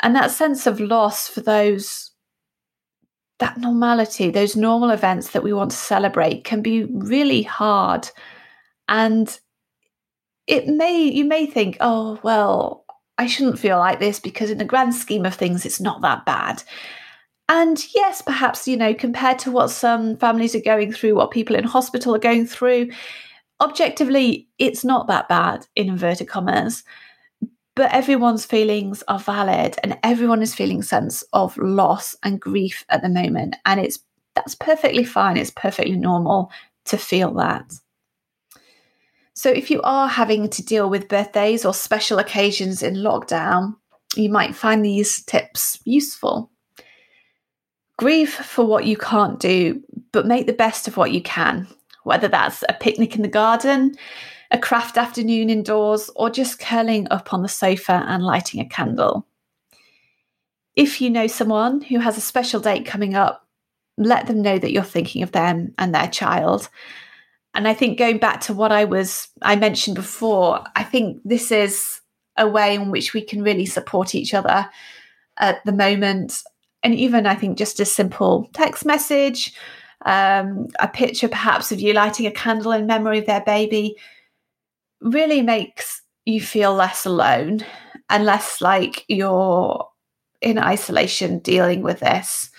[0.00, 2.12] And that sense of loss for those,
[3.40, 8.08] that normality, those normal events that we want to celebrate can be really hard.
[8.88, 9.36] And
[10.46, 12.84] it may, you may think, oh, well,
[13.18, 16.24] I shouldn't feel like this because in the grand scheme of things, it's not that
[16.24, 16.62] bad.
[17.48, 21.54] And yes, perhaps, you know, compared to what some families are going through, what people
[21.54, 22.90] in hospital are going through,
[23.60, 26.82] objectively, it's not that bad in inverted commas.
[27.76, 33.02] But everyone's feelings are valid and everyone is feeling sense of loss and grief at
[33.02, 33.54] the moment.
[33.66, 33.98] And it's
[34.34, 35.36] that's perfectly fine.
[35.36, 36.50] It's perfectly normal
[36.86, 37.72] to feel that.
[39.34, 43.74] So if you are having to deal with birthdays or special occasions in lockdown,
[44.14, 46.50] you might find these tips useful.
[47.98, 49.82] Grieve for what you can't do,
[50.12, 51.66] but make the best of what you can,
[52.04, 53.94] whether that's a picnic in the garden,
[54.50, 59.26] a craft afternoon indoors, or just curling up on the sofa and lighting a candle.
[60.74, 63.46] If you know someone who has a special date coming up,
[63.96, 66.68] let them know that you're thinking of them and their child.
[67.54, 71.50] And I think going back to what I was I mentioned before, I think this
[71.50, 72.02] is
[72.36, 74.68] a way in which we can really support each other
[75.38, 76.42] at the moment
[76.86, 79.52] and even I think just a simple text message,
[80.04, 83.96] um, a picture perhaps of you lighting a candle in memory of their baby,
[85.00, 87.64] really makes you feel less alone
[88.08, 89.88] and less like you're
[90.40, 92.50] in isolation dealing with this.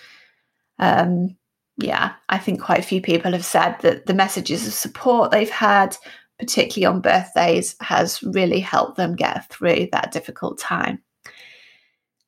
[0.78, 1.38] Um,
[1.78, 5.50] yeah, I think quite a few people have said that the messages of support they've
[5.50, 5.96] had,
[6.38, 11.02] particularly on birthdays, has really helped them get through that difficult time.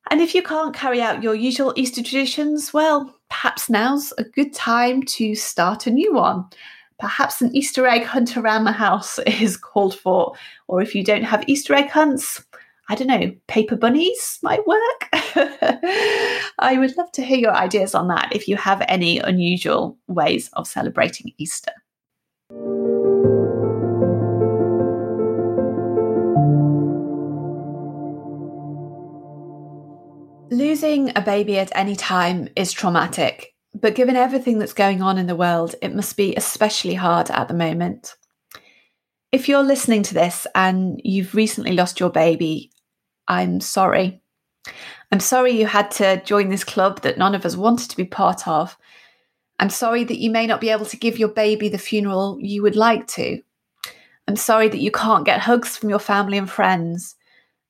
[0.10, 4.54] And if you can't carry out your usual Easter traditions, well, perhaps now's a good
[4.54, 6.46] time to start a new one.
[7.00, 10.34] Perhaps an Easter egg hunt around the house is called for.
[10.68, 12.44] Or if you don't have Easter egg hunts,
[12.90, 15.10] I don't know, paper bunnies might work.
[16.58, 20.50] I would love to hear your ideas on that if you have any unusual ways
[20.54, 21.72] of celebrating Easter.
[30.52, 35.28] Losing a baby at any time is traumatic, but given everything that's going on in
[35.28, 38.16] the world, it must be especially hard at the moment.
[39.32, 42.72] If you're listening to this and you've recently lost your baby,
[43.28, 44.22] I'm sorry.
[45.12, 48.06] I'm sorry you had to join this club that none of us wanted to be
[48.06, 48.76] part of.
[49.60, 52.64] I'm sorry that you may not be able to give your baby the funeral you
[52.64, 53.40] would like to.
[54.28, 57.16] I'm sorry that you can't get hugs from your family and friends.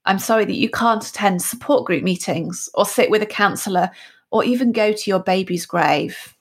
[0.10, 3.92] I'm sorry that you can't attend support group meetings or sit with a counsellor
[4.32, 6.36] or even go to your baby's grave.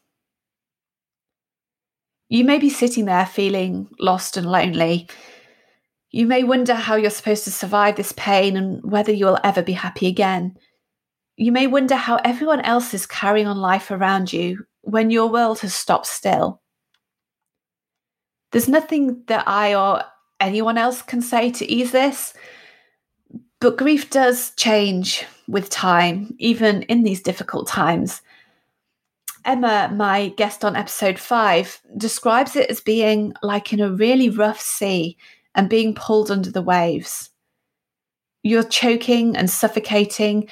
[2.31, 5.07] You may be sitting there feeling lost and lonely.
[6.11, 9.75] You may wonder how you're supposed to survive this pain and whether you'll ever be
[9.75, 10.57] happy again.
[11.37, 15.61] You may wonder how everyone else is carrying on life around you when your world
[15.61, 16.63] has stopped still.
[18.51, 20.05] There's nothing that I or
[20.41, 22.33] anyone else can say to ease this.
[23.61, 28.23] But grief does change with time, even in these difficult times.
[29.45, 34.61] Emma, my guest on episode five, describes it as being like in a really rough
[34.61, 35.17] sea
[35.57, 37.31] and being pulled under the waves.
[38.45, 40.49] You're choking and suffocating,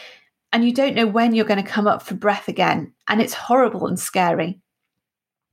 [0.52, 3.34] and you don't know when you're going to come up for breath again, and it's
[3.34, 4.58] horrible and scary.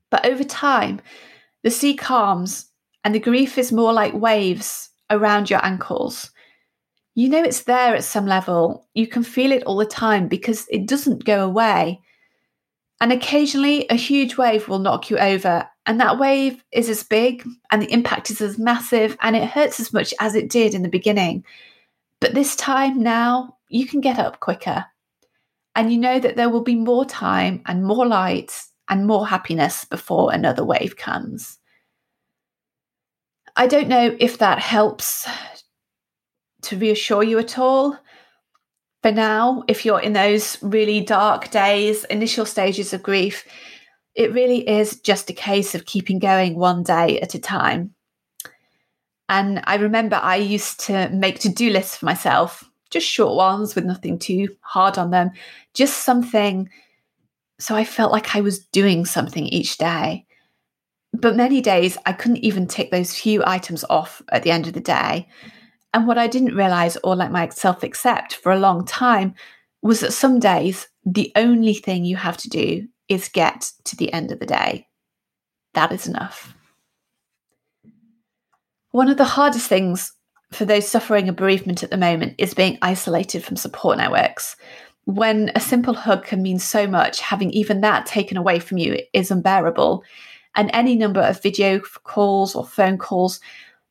[0.10, 1.02] But over time,
[1.62, 2.72] the sea calms,
[3.04, 6.32] and the grief is more like waves around your ankles
[7.16, 8.88] you know it's there at some level.
[8.94, 12.02] You can feel it all the time because it doesn't go away.
[13.00, 17.46] And occasionally, a huge wave will knock you over, and that wave is as big
[17.70, 20.82] and the impact is as massive, and it hurts as much as it did in
[20.82, 21.44] the beginning.
[22.20, 24.86] But this time now, you can get up quicker.
[25.76, 28.54] And you know that there will be more time and more light
[28.88, 31.58] and more happiness before another wave comes.
[33.56, 35.28] I don't know if that helps
[36.64, 37.98] to reassure you at all.
[39.02, 43.46] For now, if you're in those really dark days, initial stages of grief,
[44.16, 47.94] it really is just a case of keeping going one day at a time.
[49.30, 53.76] And I remember I used to make to do lists for myself, just short ones
[53.76, 55.32] with nothing too hard on them,
[55.74, 56.70] just something
[57.60, 60.26] so I felt like I was doing something each day.
[61.14, 64.74] But many days I couldn't even tick those few items off at the end of
[64.74, 65.30] the day.
[65.94, 69.36] And what I didn't realize or let myself accept for a long time
[69.82, 74.12] was that some days the only thing you have to do is get to the
[74.12, 74.88] end of the day.
[75.74, 76.56] That is enough.
[78.92, 80.14] One of the hardest things
[80.52, 84.56] for those suffering a bereavement at the moment is being isolated from support networks.
[85.06, 89.00] When a simple hug can mean so much, having even that taken away from you
[89.12, 90.04] is unbearable.
[90.56, 93.40] And any number of video calls or phone calls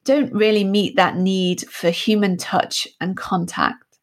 [0.04, 3.98] don't really meet that need for human touch and contact.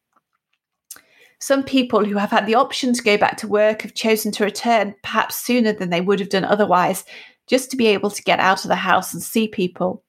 [1.38, 4.44] Some people who have had the option to go back to work have chosen to
[4.44, 7.04] return perhaps sooner than they would have done otherwise,
[7.46, 10.04] just to be able to get out of the house and see people.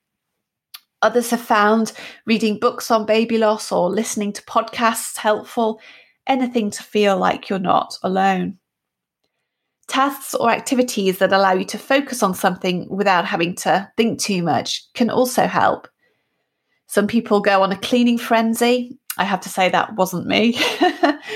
[1.02, 1.94] Others have found
[2.26, 5.80] reading books on baby loss or listening to podcasts helpful,
[6.28, 8.60] anything to feel like you're not alone.
[9.92, 14.42] Tasks or activities that allow you to focus on something without having to think too
[14.42, 15.86] much can also help.
[16.88, 18.98] Some people go on a cleaning frenzy.
[19.18, 20.58] I have to say that wasn't me.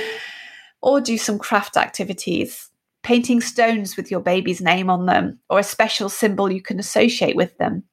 [0.81, 2.69] or do some craft activities,
[3.03, 7.35] painting stones with your baby's name on them or a special symbol you can associate
[7.35, 7.83] with them.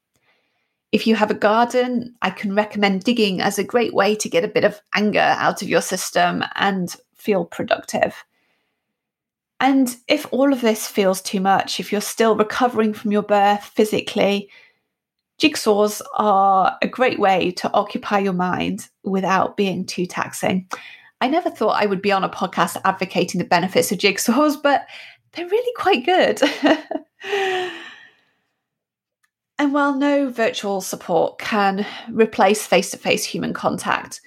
[0.93, 4.45] If you have a garden, I can recommend digging as a great way to get
[4.45, 8.25] a bit of anger out of your system and feel productive.
[9.63, 13.63] And if all of this feels too much, if you're still recovering from your birth
[13.63, 14.51] physically,
[15.41, 20.69] jigsaws are a great way to occupy your mind without being too taxing.
[21.21, 24.85] I never thought I would be on a podcast advocating the benefits of jigsaws, but
[25.31, 26.43] they're really quite good.
[29.61, 34.21] and while no virtual support can replace face to face human contact,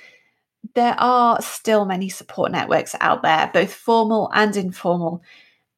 [0.74, 5.22] there are still many support networks out there, both formal and informal.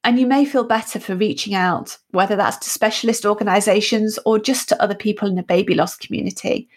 [0.03, 4.69] And you may feel better for reaching out, whether that's to specialist organisations or just
[4.69, 6.69] to other people in the baby loss community.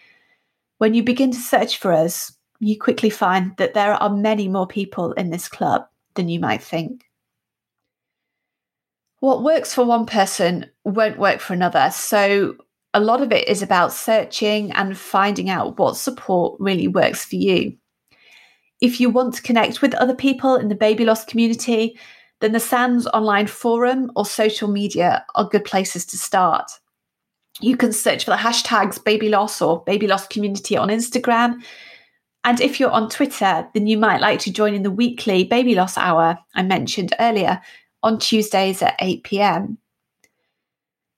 [0.79, 4.67] When you begin to search for us, you quickly find that there are many more
[4.67, 5.85] people in this club
[6.15, 7.05] than you might think.
[9.19, 11.91] What works for one person won't work for another.
[11.91, 12.55] So,
[12.93, 17.35] a lot of it is about searching and finding out what support really works for
[17.35, 17.77] you.
[18.81, 21.97] If you want to connect with other people in the baby loss community,
[22.39, 26.71] then the Sands online forum or social media are good places to start.
[27.59, 31.63] You can search for the hashtags baby loss or baby loss community on Instagram.
[32.43, 35.75] And if you're on Twitter, then you might like to join in the weekly baby
[35.75, 37.61] loss hour I mentioned earlier
[38.01, 39.77] on Tuesdays at 8 pm.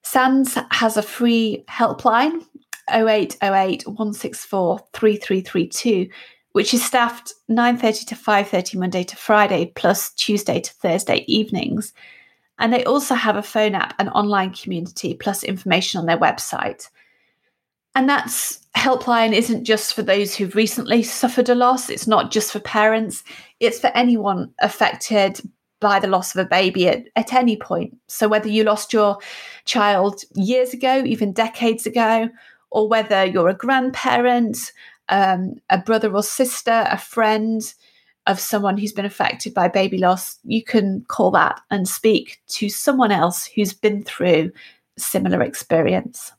[0.02, 2.44] Sands has a free helpline
[2.90, 6.10] 0808 164 3332
[6.54, 11.92] which is staffed 9.30 to 5.30 Monday to Friday, plus Tuesday to Thursday evenings.
[12.60, 16.88] And they also have a phone app and online community, plus information on their website.
[17.96, 21.90] And that's helpline isn't just for those who've recently suffered a loss.
[21.90, 23.24] It's not just for parents.
[23.58, 25.40] It's for anyone affected
[25.80, 27.98] by the loss of a baby at, at any point.
[28.06, 29.18] So whether you lost your
[29.64, 32.28] child years ago, even decades ago,
[32.70, 34.72] or whether you're a grandparent,
[35.08, 37.74] um, a brother or sister, a friend
[38.26, 42.68] of someone who's been affected by baby loss, you can call that and speak to
[42.68, 44.50] someone else who's been through
[44.96, 46.32] similar experience.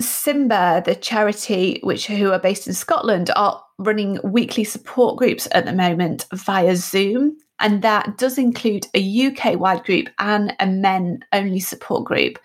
[0.00, 5.64] Simba, the charity which who are based in Scotland, are running weekly support groups at
[5.64, 11.24] the moment via Zoom, and that does include a UK wide group and a men
[11.32, 12.38] only support group.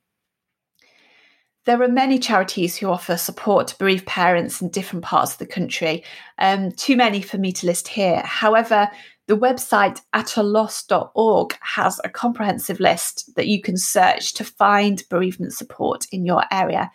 [1.68, 5.44] There are many charities who offer support to bereaved parents in different parts of the
[5.44, 6.02] country.
[6.38, 8.22] Um, too many for me to list here.
[8.24, 8.88] However,
[9.26, 16.06] the website ataloss.org has a comprehensive list that you can search to find bereavement support
[16.10, 16.90] in your area.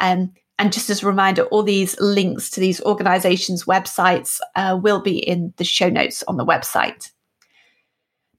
[0.00, 5.00] Um, and just as a reminder, all these links to these organisations' websites uh, will
[5.00, 7.12] be in the show notes on the website.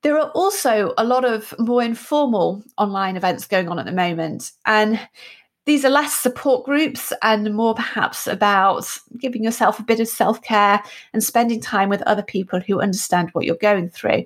[0.02, 4.52] There are also a lot of more informal online events going on at the moment.
[4.66, 5.00] And
[5.70, 8.88] these are less support groups and more perhaps about
[9.20, 10.82] giving yourself a bit of self care
[11.14, 14.26] and spending time with other people who understand what you're going through.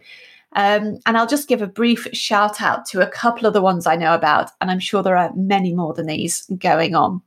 [0.56, 3.86] Um, and I'll just give a brief shout out to a couple of the ones
[3.86, 7.22] I know about, and I'm sure there are many more than these going on.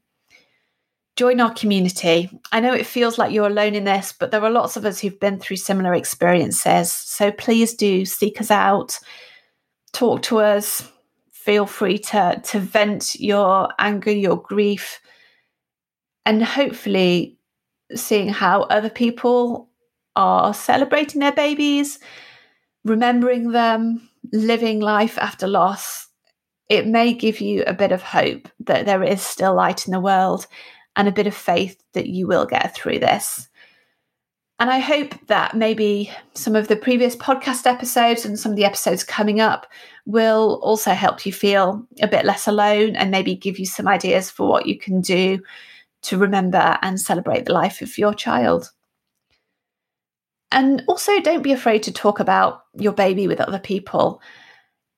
[1.16, 2.30] Join our community.
[2.54, 5.00] I know it feels like you're alone in this, but there are lots of us
[5.00, 6.92] who've been through similar experiences.
[6.92, 8.98] So please do seek us out,
[9.92, 10.90] talk to us,
[11.32, 15.00] feel free to, to vent your anger, your grief,
[16.26, 17.38] and hopefully
[17.96, 19.70] seeing how other people
[20.16, 22.00] are celebrating their babies,
[22.84, 26.08] remembering them, living life after loss.
[26.70, 30.00] It may give you a bit of hope that there is still light in the
[30.00, 30.46] world
[30.96, 33.49] and a bit of faith that you will get through this.
[34.60, 38.66] And I hope that maybe some of the previous podcast episodes and some of the
[38.66, 39.68] episodes coming up
[40.06, 44.30] will also help you feel a bit less alone and maybe give you some ideas
[44.30, 45.42] for what you can do
[46.02, 48.72] to remember and celebrate the life of your child.
[50.52, 54.22] And also, don't be afraid to talk about your baby with other people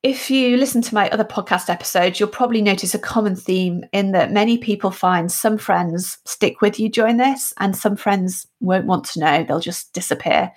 [0.04, 4.14] if you listen to my other podcast episodes, you'll probably notice a common theme in
[4.14, 8.88] that many people find some friends stick with you during this, and some friends won't
[8.88, 10.52] want to know, they'll just disappear.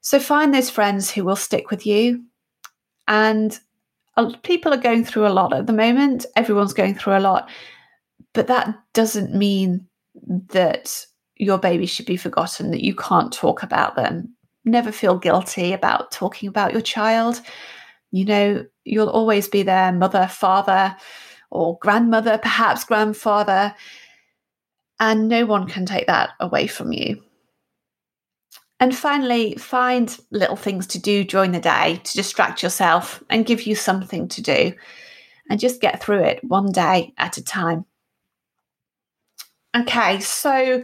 [0.00, 2.22] So find those friends who will stick with you.
[3.08, 3.58] And
[4.44, 7.50] people are going through a lot at the moment, everyone's going through a lot,
[8.32, 9.86] but that doesn't mean
[10.48, 11.04] that
[11.36, 14.34] your baby should be forgotten, that you can't talk about them.
[14.64, 17.40] Never feel guilty about talking about your child
[18.10, 20.96] you know, you'll always be their mother, father,
[21.50, 23.74] or grandmother, perhaps grandfather.
[24.98, 27.22] And no one can take that away from you.
[28.78, 33.66] And finally, find little things to do during the day to distract yourself and give
[33.66, 34.74] you something to do.
[35.48, 37.84] And just get through it one day at a time.
[39.76, 40.82] Okay, so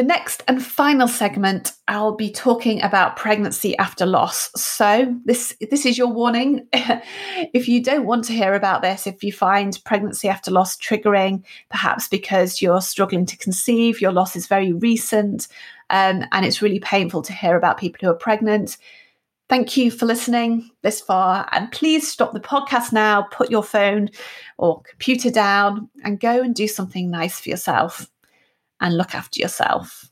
[0.00, 4.50] the next and final segment, I'll be talking about pregnancy after loss.
[4.56, 6.66] So this this is your warning.
[6.72, 11.44] if you don't want to hear about this, if you find pregnancy after loss triggering,
[11.68, 15.48] perhaps because you're struggling to conceive, your loss is very recent,
[15.90, 18.78] um, and it's really painful to hear about people who are pregnant,
[19.50, 21.46] Thank you for listening this far.
[21.52, 24.08] And please stop the podcast now, put your phone
[24.58, 28.09] or computer down, and go and do something nice for yourself
[28.80, 30.10] and look after yourself.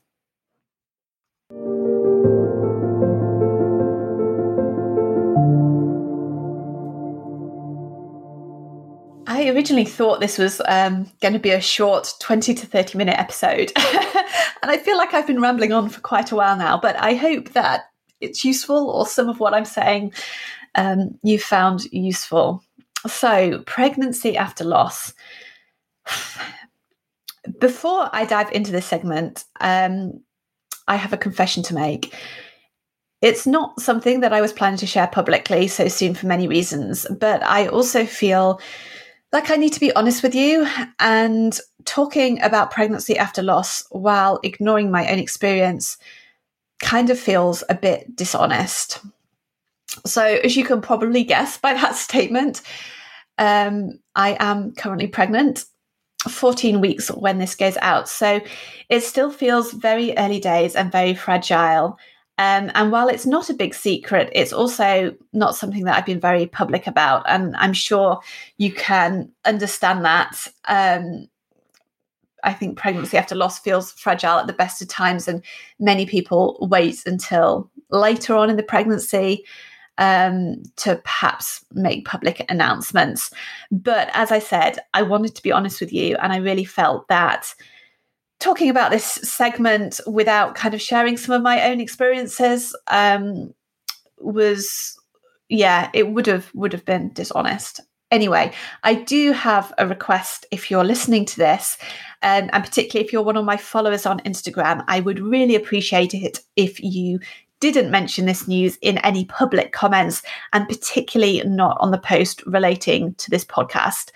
[9.27, 13.17] I originally thought this was um, going to be a short 20 to 30 minute
[13.17, 13.71] episode.
[13.77, 17.13] and I feel like I've been rambling on for quite a while now, but I
[17.13, 17.85] hope that
[18.21, 20.13] it's useful or some of what I'm saying
[20.75, 22.63] um, you found useful.
[23.07, 25.13] So, pregnancy after loss.
[27.59, 30.21] Before I dive into this segment, um,
[30.87, 32.13] I have a confession to make.
[33.21, 37.05] It's not something that I was planning to share publicly so soon for many reasons,
[37.19, 38.61] but I also feel
[39.31, 40.67] like I need to be honest with you
[40.99, 45.97] and talking about pregnancy after loss while ignoring my own experience
[46.81, 49.01] kind of feels a bit dishonest.
[50.05, 52.61] So, as you can probably guess by that statement,
[53.37, 55.65] um, I am currently pregnant,
[56.27, 58.09] 14 weeks when this goes out.
[58.09, 58.41] So,
[58.89, 61.97] it still feels very early days and very fragile.
[62.39, 66.21] Um, and while it's not a big secret, it's also not something that I've been
[66.21, 67.23] very public about.
[67.27, 68.21] And I'm sure
[68.57, 70.47] you can understand that.
[70.65, 71.27] Um,
[72.41, 75.43] I think pregnancy after loss feels fragile at the best of times, and
[75.79, 79.43] many people wait until later on in the pregnancy
[79.99, 83.29] um, to perhaps make public announcements.
[83.69, 87.07] But as I said, I wanted to be honest with you, and I really felt
[87.09, 87.53] that
[88.39, 93.53] talking about this segment without kind of sharing some of my own experiences um,
[94.17, 94.97] was,
[95.49, 97.81] yeah, it would have would have been dishonest.
[98.11, 98.51] Anyway,
[98.83, 101.77] I do have a request if you're listening to this,
[102.23, 106.13] um, and particularly if you're one of my followers on Instagram, I would really appreciate
[106.13, 107.19] it if you
[107.59, 110.21] didn't mention this news in any public comments,
[110.53, 114.11] and particularly not on the post relating to this podcast.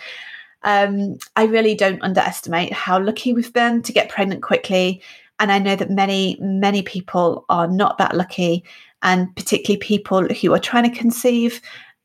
[0.64, 5.02] Um, I really don't underestimate how lucky we've been to get pregnant quickly.
[5.40, 8.64] And I know that many, many people are not that lucky,
[9.02, 11.62] and particularly people who are trying to conceive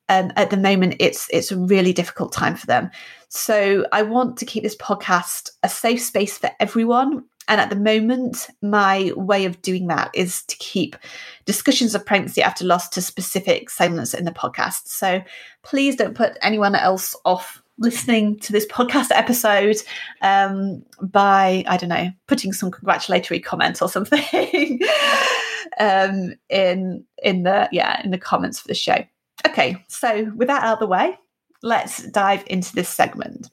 [0.08, 2.90] um, at the moment it's it's a really difficult time for them
[3.28, 7.76] so i want to keep this podcast a safe space for everyone and at the
[7.76, 10.96] moment my way of doing that is to keep
[11.44, 15.20] discussions of pregnancy after loss to specific segments in the podcast so
[15.62, 19.76] please don't put anyone else off listening to this podcast episode
[20.22, 24.80] um, by i don't know putting some congratulatory comment or something
[25.80, 29.04] um, in in the yeah in the comments for the show
[29.46, 31.16] Okay, so with that out of the way,
[31.62, 33.50] let's dive into this segment.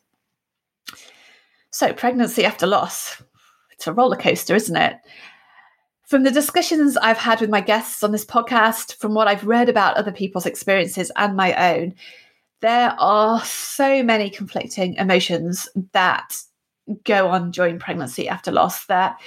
[1.72, 3.22] So, pregnancy after loss.
[3.76, 4.98] It's a roller coaster, isn't it?
[6.04, 9.70] From the discussions I've had with my guests on this podcast, from what I've read
[9.70, 11.96] about other people's experiences and my own,
[12.62, 16.38] there are so many conflicting emotions that
[17.04, 19.20] go on during pregnancy after loss that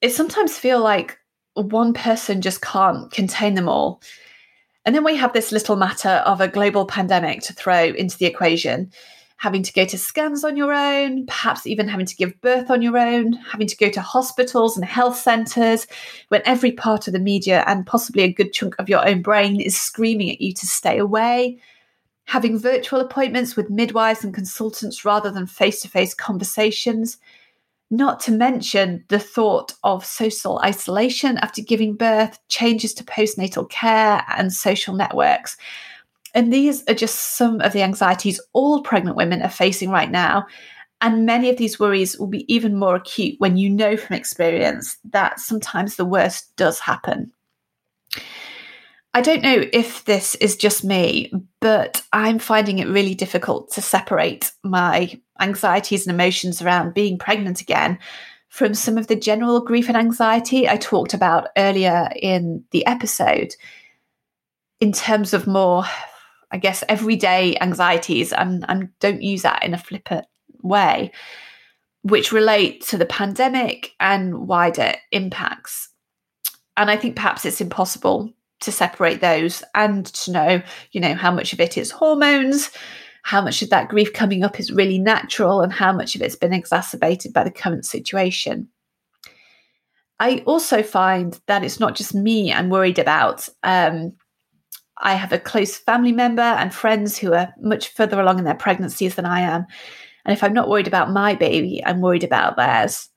[0.00, 1.18] it sometimes feel like
[1.54, 4.02] one person just can't contain them all.
[4.84, 8.26] And then we have this little matter of a global pandemic to throw into the
[8.26, 8.90] equation.
[9.44, 12.80] Having to go to scans on your own, perhaps even having to give birth on
[12.80, 15.86] your own, having to go to hospitals and health centres
[16.28, 19.60] when every part of the media and possibly a good chunk of your own brain
[19.60, 21.58] is screaming at you to stay away,
[22.24, 27.18] having virtual appointments with midwives and consultants rather than face to face conversations,
[27.90, 34.24] not to mention the thought of social isolation after giving birth, changes to postnatal care,
[34.38, 35.58] and social networks.
[36.34, 40.46] And these are just some of the anxieties all pregnant women are facing right now.
[41.00, 44.96] And many of these worries will be even more acute when you know from experience
[45.04, 47.32] that sometimes the worst does happen.
[49.16, 51.30] I don't know if this is just me,
[51.60, 57.60] but I'm finding it really difficult to separate my anxieties and emotions around being pregnant
[57.60, 57.98] again
[58.48, 63.54] from some of the general grief and anxiety I talked about earlier in the episode
[64.80, 65.84] in terms of more,
[66.54, 70.24] I guess, everyday anxieties, and, and don't use that in a flippant
[70.62, 71.10] way,
[72.02, 75.88] which relate to the pandemic and wider impacts.
[76.76, 81.32] And I think perhaps it's impossible to separate those and to know, you know, how
[81.32, 82.70] much of it is hormones,
[83.24, 86.36] how much of that grief coming up is really natural, and how much of it's
[86.36, 88.68] been exacerbated by the current situation.
[90.20, 93.48] I also find that it's not just me I'm worried about.
[93.64, 94.12] Um,
[94.98, 98.54] I have a close family member and friends who are much further along in their
[98.54, 99.66] pregnancies than I am.
[100.24, 103.08] And if I'm not worried about my baby, I'm worried about theirs.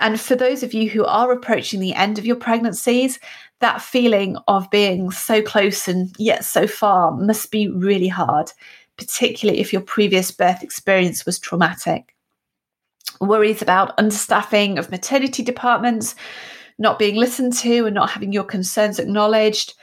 [0.00, 3.18] And for those of you who are approaching the end of your pregnancies,
[3.60, 8.50] that feeling of being so close and yet so far must be really hard,
[8.96, 12.14] particularly if your previous birth experience was traumatic.
[13.20, 16.14] Worries about understaffing of maternity departments,
[16.78, 19.74] not being listened to and not having your concerns acknowledged,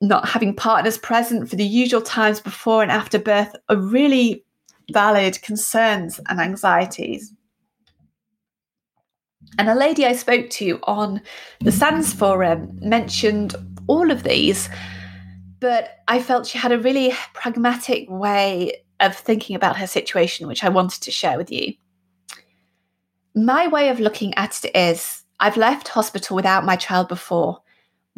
[0.00, 4.44] not having partners present for the usual times before and after birth are really
[4.92, 7.32] valid concerns and anxieties.
[9.58, 11.22] And a lady I spoke to on
[11.60, 13.54] the Sands forum mentioned
[13.86, 14.68] all of these,
[15.60, 20.64] but I felt she had a really pragmatic way of thinking about her situation, which
[20.64, 21.74] I wanted to share with you.
[23.34, 27.62] My way of looking at it is I've left hospital without my child before.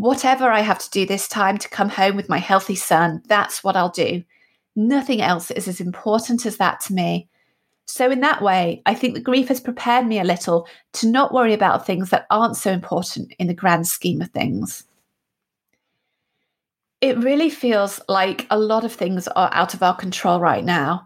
[0.00, 3.62] Whatever I have to do this time to come home with my healthy son, that's
[3.62, 4.24] what I'll do.
[4.74, 7.28] Nothing else is as important as that to me.
[7.84, 11.34] So, in that way, I think the grief has prepared me a little to not
[11.34, 14.84] worry about things that aren't so important in the grand scheme of things.
[17.02, 21.04] It really feels like a lot of things are out of our control right now.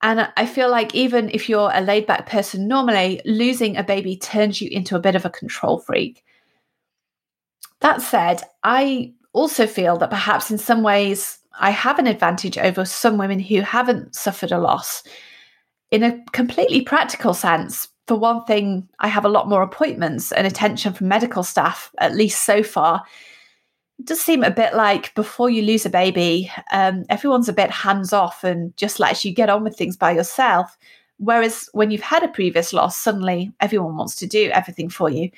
[0.00, 4.16] And I feel like even if you're a laid back person normally, losing a baby
[4.16, 6.22] turns you into a bit of a control freak.
[7.80, 12.84] That said, I also feel that perhaps in some ways I have an advantage over
[12.84, 15.02] some women who haven't suffered a loss
[15.90, 20.46] in a completely practical sense, for one thing, I have a lot more appointments and
[20.46, 23.02] attention from medical staff, at least so far.
[23.98, 27.70] It does seem a bit like before you lose a baby, um, everyone's a bit
[27.70, 30.76] hands off and just lets you get on with things by yourself.
[31.18, 35.30] Whereas when you've had a previous loss, suddenly everyone wants to do everything for you.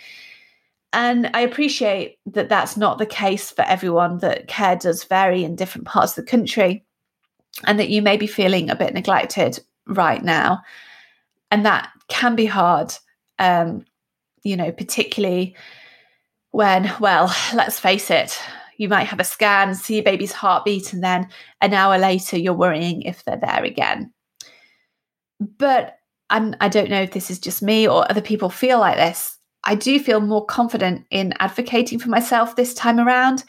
[0.92, 5.54] And I appreciate that that's not the case for everyone, that care does vary in
[5.54, 6.84] different parts of the country,
[7.66, 10.62] and that you may be feeling a bit neglected right now.
[11.50, 12.94] And that can be hard,
[13.38, 13.84] um,
[14.42, 15.56] you know, particularly
[16.52, 18.40] when, well, let's face it,
[18.78, 21.28] you might have a scan, see your baby's heartbeat, and then
[21.60, 24.12] an hour later you're worrying if they're there again.
[25.40, 25.98] But
[26.30, 29.37] I don't know if this is just me or other people feel like this.
[29.64, 33.44] I do feel more confident in advocating for myself this time around.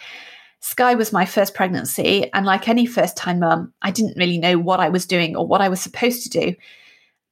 [0.62, 4.58] Sky was my first pregnancy, and like any first time mum, I didn't really know
[4.58, 6.56] what I was doing or what I was supposed to do.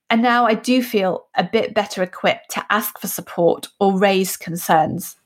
[0.09, 4.37] And now I do feel a bit better equipped to ask for support or raise
[4.37, 5.17] concerns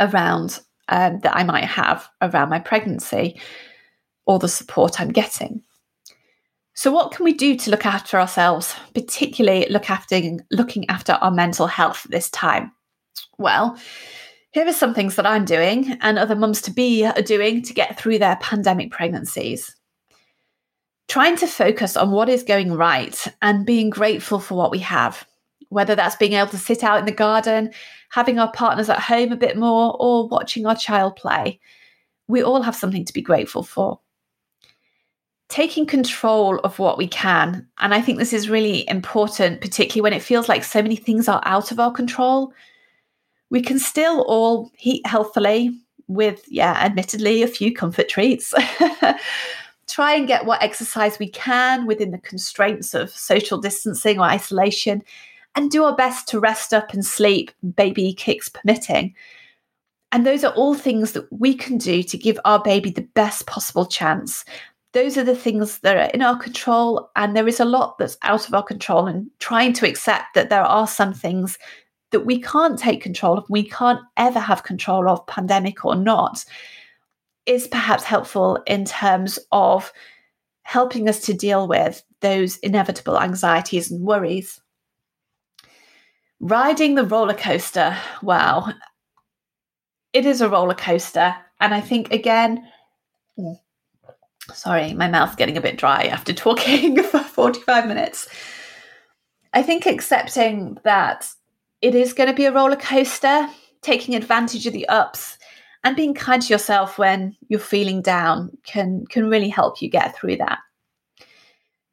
[0.00, 3.40] around um, that I might have around my pregnancy
[4.26, 5.62] or the support I'm getting.
[6.78, 10.20] So, what can we do to look after ourselves, particularly look after
[10.52, 12.70] looking after our mental health this time?
[13.36, 13.76] Well,
[14.52, 17.74] here are some things that I'm doing and other mums to be are doing to
[17.74, 19.74] get through their pandemic pregnancies.
[21.08, 25.26] Trying to focus on what is going right and being grateful for what we have,
[25.70, 27.72] whether that's being able to sit out in the garden,
[28.10, 31.58] having our partners at home a bit more, or watching our child play.
[32.28, 33.98] We all have something to be grateful for.
[35.48, 37.66] Taking control of what we can.
[37.78, 41.28] And I think this is really important, particularly when it feels like so many things
[41.28, 42.52] are out of our control
[43.50, 45.70] we can still all eat healthily
[46.06, 48.52] with, yeah, admittedly, a few comfort treats.
[49.88, 55.02] Try and get what exercise we can within the constraints of social distancing or isolation,
[55.54, 59.14] and do our best to rest up and sleep, baby kicks permitting.
[60.12, 63.46] And those are all things that we can do to give our baby the best
[63.46, 64.44] possible chance.
[64.92, 68.16] Those are the things that are in our control, and there is a lot that's
[68.22, 69.06] out of our control.
[69.06, 71.58] And trying to accept that there are some things
[72.10, 76.42] that we can't take control of, we can't ever have control of, pandemic or not,
[77.44, 79.92] is perhaps helpful in terms of
[80.62, 84.60] helping us to deal with those inevitable anxieties and worries.
[86.40, 88.72] Riding the roller coaster, wow,
[90.12, 91.34] it is a roller coaster.
[91.60, 92.66] And I think, again,
[94.52, 98.28] sorry, my mouth's getting a bit dry after talking for 45 minutes.
[99.52, 101.28] I think accepting that
[101.80, 103.48] it is going to be a roller coaster,
[103.82, 105.38] taking advantage of the ups
[105.84, 110.16] and being kind to yourself when you're feeling down can can really help you get
[110.16, 110.58] through that.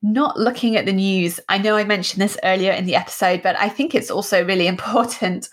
[0.02, 1.40] Not looking at the news.
[1.50, 4.68] I know I mentioned this earlier in the episode, but I think it's also really
[4.76, 5.50] important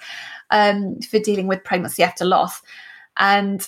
[0.50, 2.62] um, for dealing with pregnancy after loss.
[3.16, 3.66] And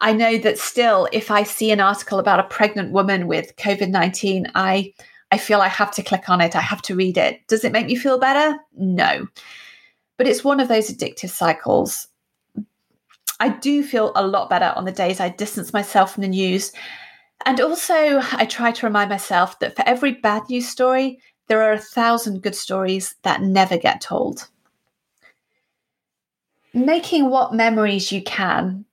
[0.00, 3.90] I know that still, if I see an article about a pregnant woman with COVID
[3.90, 4.92] 19, I,
[5.30, 6.56] I feel I have to click on it.
[6.56, 7.46] I have to read it.
[7.48, 8.58] Does it make me feel better?
[8.76, 9.26] No.
[10.16, 12.08] But it's one of those addictive cycles.
[13.40, 16.72] I do feel a lot better on the days I distance myself from the news.
[17.46, 21.18] And also, I try to remind myself that for every bad news story,
[21.48, 24.48] there are a thousand good stories that never get told.
[26.74, 28.84] making what memories you can.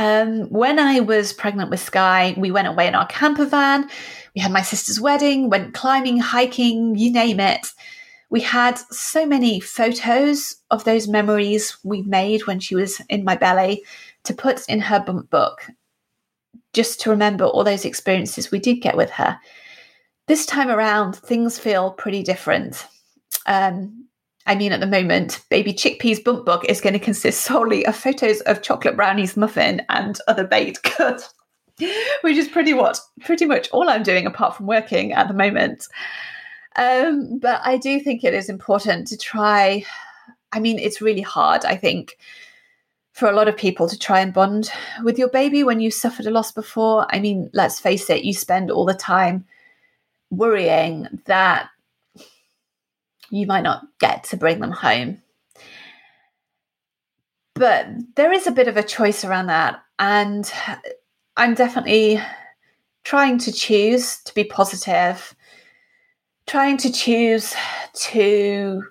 [0.00, 3.86] Um, when I was pregnant with Sky, we went away in our camper van.
[4.34, 7.66] We had my sister's wedding, went climbing, hiking, you name it.
[8.30, 13.36] We had so many photos of those memories we made when she was in my
[13.36, 13.84] belly
[14.24, 15.66] to put in her bump book,
[16.72, 19.38] just to remember all those experiences we did get with her.
[20.28, 22.86] This time around, things feel pretty different.
[23.44, 24.06] Um,
[24.50, 27.94] I mean, at the moment, Baby Chickpea's bump book is going to consist solely of
[27.94, 31.32] photos of chocolate brownies muffin and other baked goods,
[32.22, 35.86] which is pretty what pretty much all I'm doing apart from working at the moment.
[36.74, 39.84] Um, but I do think it is important to try.
[40.50, 41.64] I mean, it's really hard.
[41.64, 42.18] I think
[43.12, 44.72] for a lot of people to try and bond
[45.04, 47.06] with your baby when you suffered a loss before.
[47.10, 49.44] I mean, let's face it, you spend all the time
[50.30, 51.70] worrying that
[53.30, 55.22] you might not get to bring them home.
[57.54, 59.82] But there is a bit of a choice around that.
[59.98, 60.50] And
[61.36, 62.20] I'm definitely
[63.04, 65.34] trying to choose to be positive,
[66.46, 67.54] trying to choose
[67.94, 68.82] to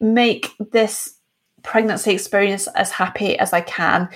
[0.00, 1.14] make this
[1.62, 4.08] pregnancy experience as happy as I can.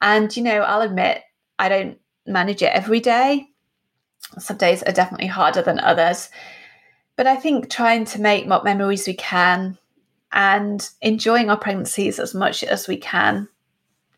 [0.00, 1.22] And, you know, I'll admit
[1.58, 3.46] I don't manage it every day.
[4.38, 6.30] Some days are definitely harder than others.
[7.16, 9.78] But I think trying to make what memories we can
[10.32, 13.48] and enjoying our pregnancies as much as we can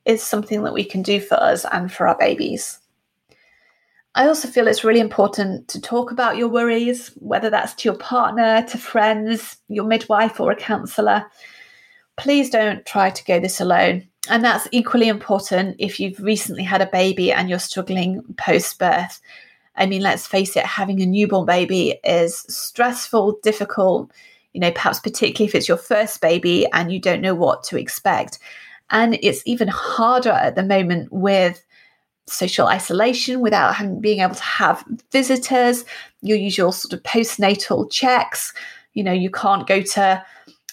[0.07, 2.79] is something that we can do for us and for our babies.
[4.15, 7.99] I also feel it's really important to talk about your worries, whether that's to your
[7.99, 11.27] partner, to friends, your midwife, or a counsellor.
[12.17, 14.09] Please don't try to go this alone.
[14.31, 19.21] And that's equally important if you've recently had a baby and you're struggling post birth.
[19.77, 24.11] I mean, let's face it, having a newborn baby is stressful, difficult,
[24.53, 27.79] you know, perhaps particularly if it's your first baby and you don't know what to
[27.79, 28.39] expect.
[28.91, 31.63] And it's even harder at the moment with
[32.29, 35.85] social isolation without having, being able to have visitors,
[36.23, 38.53] your usual sort of postnatal checks.
[38.95, 40.25] You know, you can't go to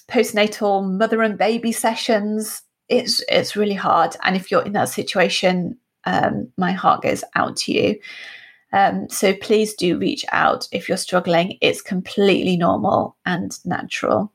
[0.09, 2.61] postnatal mother and baby sessions.
[2.89, 4.15] It's it's really hard.
[4.23, 7.99] And if you're in that situation, um, my heart goes out to you.
[8.73, 11.57] Um, so please do reach out if you're struggling.
[11.61, 14.31] It's completely normal and natural.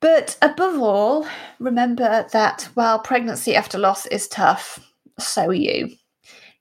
[0.00, 1.26] But above all,
[1.58, 4.78] remember that while pregnancy after loss is tough,
[5.18, 5.90] so are you.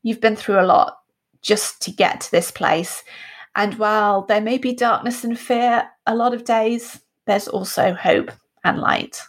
[0.01, 0.97] You've been through a lot
[1.41, 3.03] just to get to this place.
[3.55, 8.31] And while there may be darkness and fear a lot of days, there's also hope
[8.63, 9.21] and light.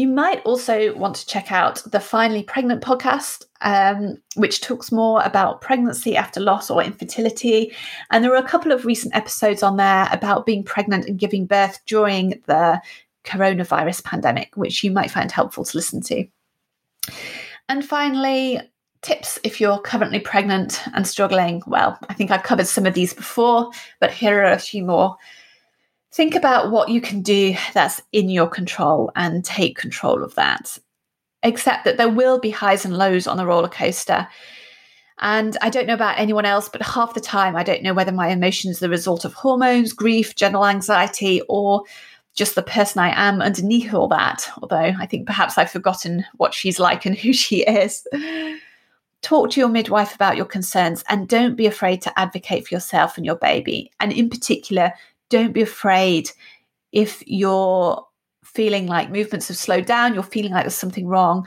[0.00, 5.20] You might also want to check out the Finally Pregnant podcast, um, which talks more
[5.20, 7.76] about pregnancy after loss or infertility.
[8.10, 11.44] And there are a couple of recent episodes on there about being pregnant and giving
[11.44, 12.80] birth during the
[13.24, 16.26] coronavirus pandemic, which you might find helpful to listen to.
[17.68, 18.58] And finally,
[19.02, 21.62] tips if you're currently pregnant and struggling.
[21.66, 23.70] Well, I think I've covered some of these before,
[24.00, 25.18] but here are a few more
[26.12, 30.78] think about what you can do that's in your control and take control of that.
[31.42, 34.28] Except that there will be highs and lows on the roller coaster.
[35.20, 38.12] And I don't know about anyone else, but half the time I don't know whether
[38.12, 41.84] my emotions are the result of hormones, grief, general anxiety, or
[42.34, 44.48] just the person I am underneath all that.
[44.60, 48.06] Although I think perhaps I've forgotten what she's like and who she is.
[49.22, 53.18] Talk to your midwife about your concerns and don't be afraid to advocate for yourself
[53.18, 53.90] and your baby.
[54.00, 54.94] And in particular,
[55.30, 56.30] don't be afraid
[56.92, 58.04] if you're
[58.44, 61.46] feeling like movements have slowed down, you're feeling like there's something wrong,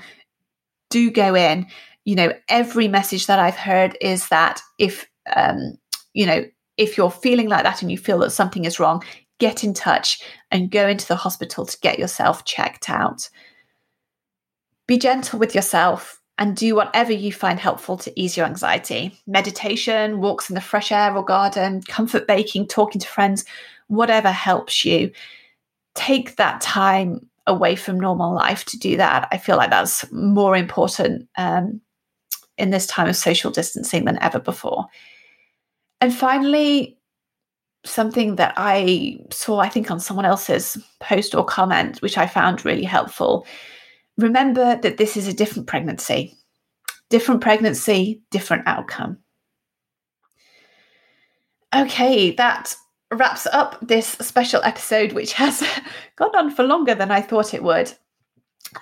[0.89, 1.67] do go in.
[2.05, 5.77] You know, every message that I've heard is that if, um,
[6.13, 6.45] you know,
[6.77, 9.03] if you're feeling like that and you feel that something is wrong,
[9.39, 10.21] get in touch
[10.51, 13.29] and go into the hospital to get yourself checked out.
[14.87, 19.19] Be gentle with yourself and do whatever you find helpful to ease your anxiety.
[19.27, 23.45] Meditation, walks in the fresh air or garden, comfort baking, talking to friends,
[23.95, 25.11] whatever helps you.
[25.95, 29.27] Take that time away from normal life to do that.
[29.31, 31.81] I feel like that's more important um,
[32.57, 34.85] in this time of social distancing than ever before.
[36.01, 36.97] And finally,
[37.85, 42.65] something that I saw, I think, on someone else's post or comment, which I found
[42.65, 43.45] really helpful.
[44.17, 46.35] Remember that this is a different pregnancy,
[47.09, 49.17] different pregnancy, different outcome.
[51.75, 52.75] Okay, that
[53.15, 55.63] wraps up this special episode, which has
[56.15, 57.91] gone on for longer than I thought it would.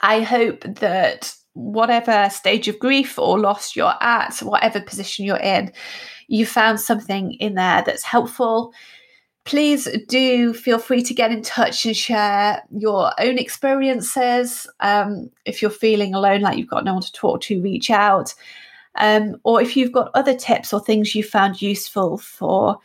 [0.02, 5.72] I hope that whatever stage of grief or loss you're at, whatever position you're in,
[6.28, 8.74] you found something in there that's helpful.
[9.44, 14.68] please do feel free to get in touch and share your own experiences.
[14.82, 18.34] Um, if you're feeling alone, like you've got no one to talk to, reach out.
[18.96, 22.78] Um, or if you've got other tips or things you found useful for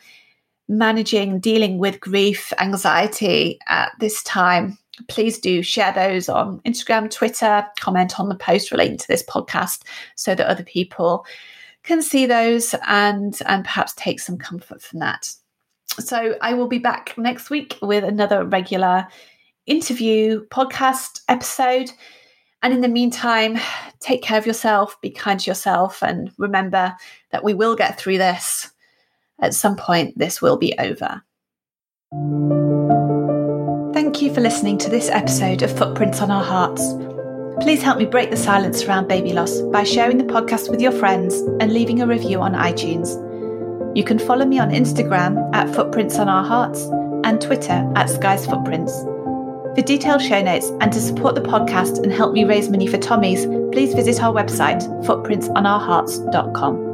[0.67, 7.65] managing, dealing with grief, anxiety at this time, please do share those on Instagram, Twitter,
[7.79, 9.83] comment on the post relating to this podcast
[10.15, 11.25] so that other people
[11.83, 15.31] can see those and and perhaps take some comfort from that.
[15.99, 19.07] So I will be back next week with another regular
[19.65, 21.91] interview podcast episode.
[22.61, 23.57] And in the meantime,
[23.99, 26.95] take care of yourself, be kind to yourself, and remember
[27.31, 28.71] that we will get through this.
[29.41, 31.23] At some point, this will be over.
[33.93, 36.93] Thank you for listening to this episode of Footprints on Our Hearts.
[37.61, 40.91] Please help me break the silence around baby loss by sharing the podcast with your
[40.91, 43.15] friends and leaving a review on iTunes.
[43.95, 46.83] You can follow me on Instagram at Footprints on Our Hearts
[47.23, 48.93] and Twitter at Sky's Footprints.
[49.75, 52.97] For detailed show notes and to support the podcast and help me raise money for
[52.97, 56.86] Tommy's, please visit our website, footprintsonourhearts.com.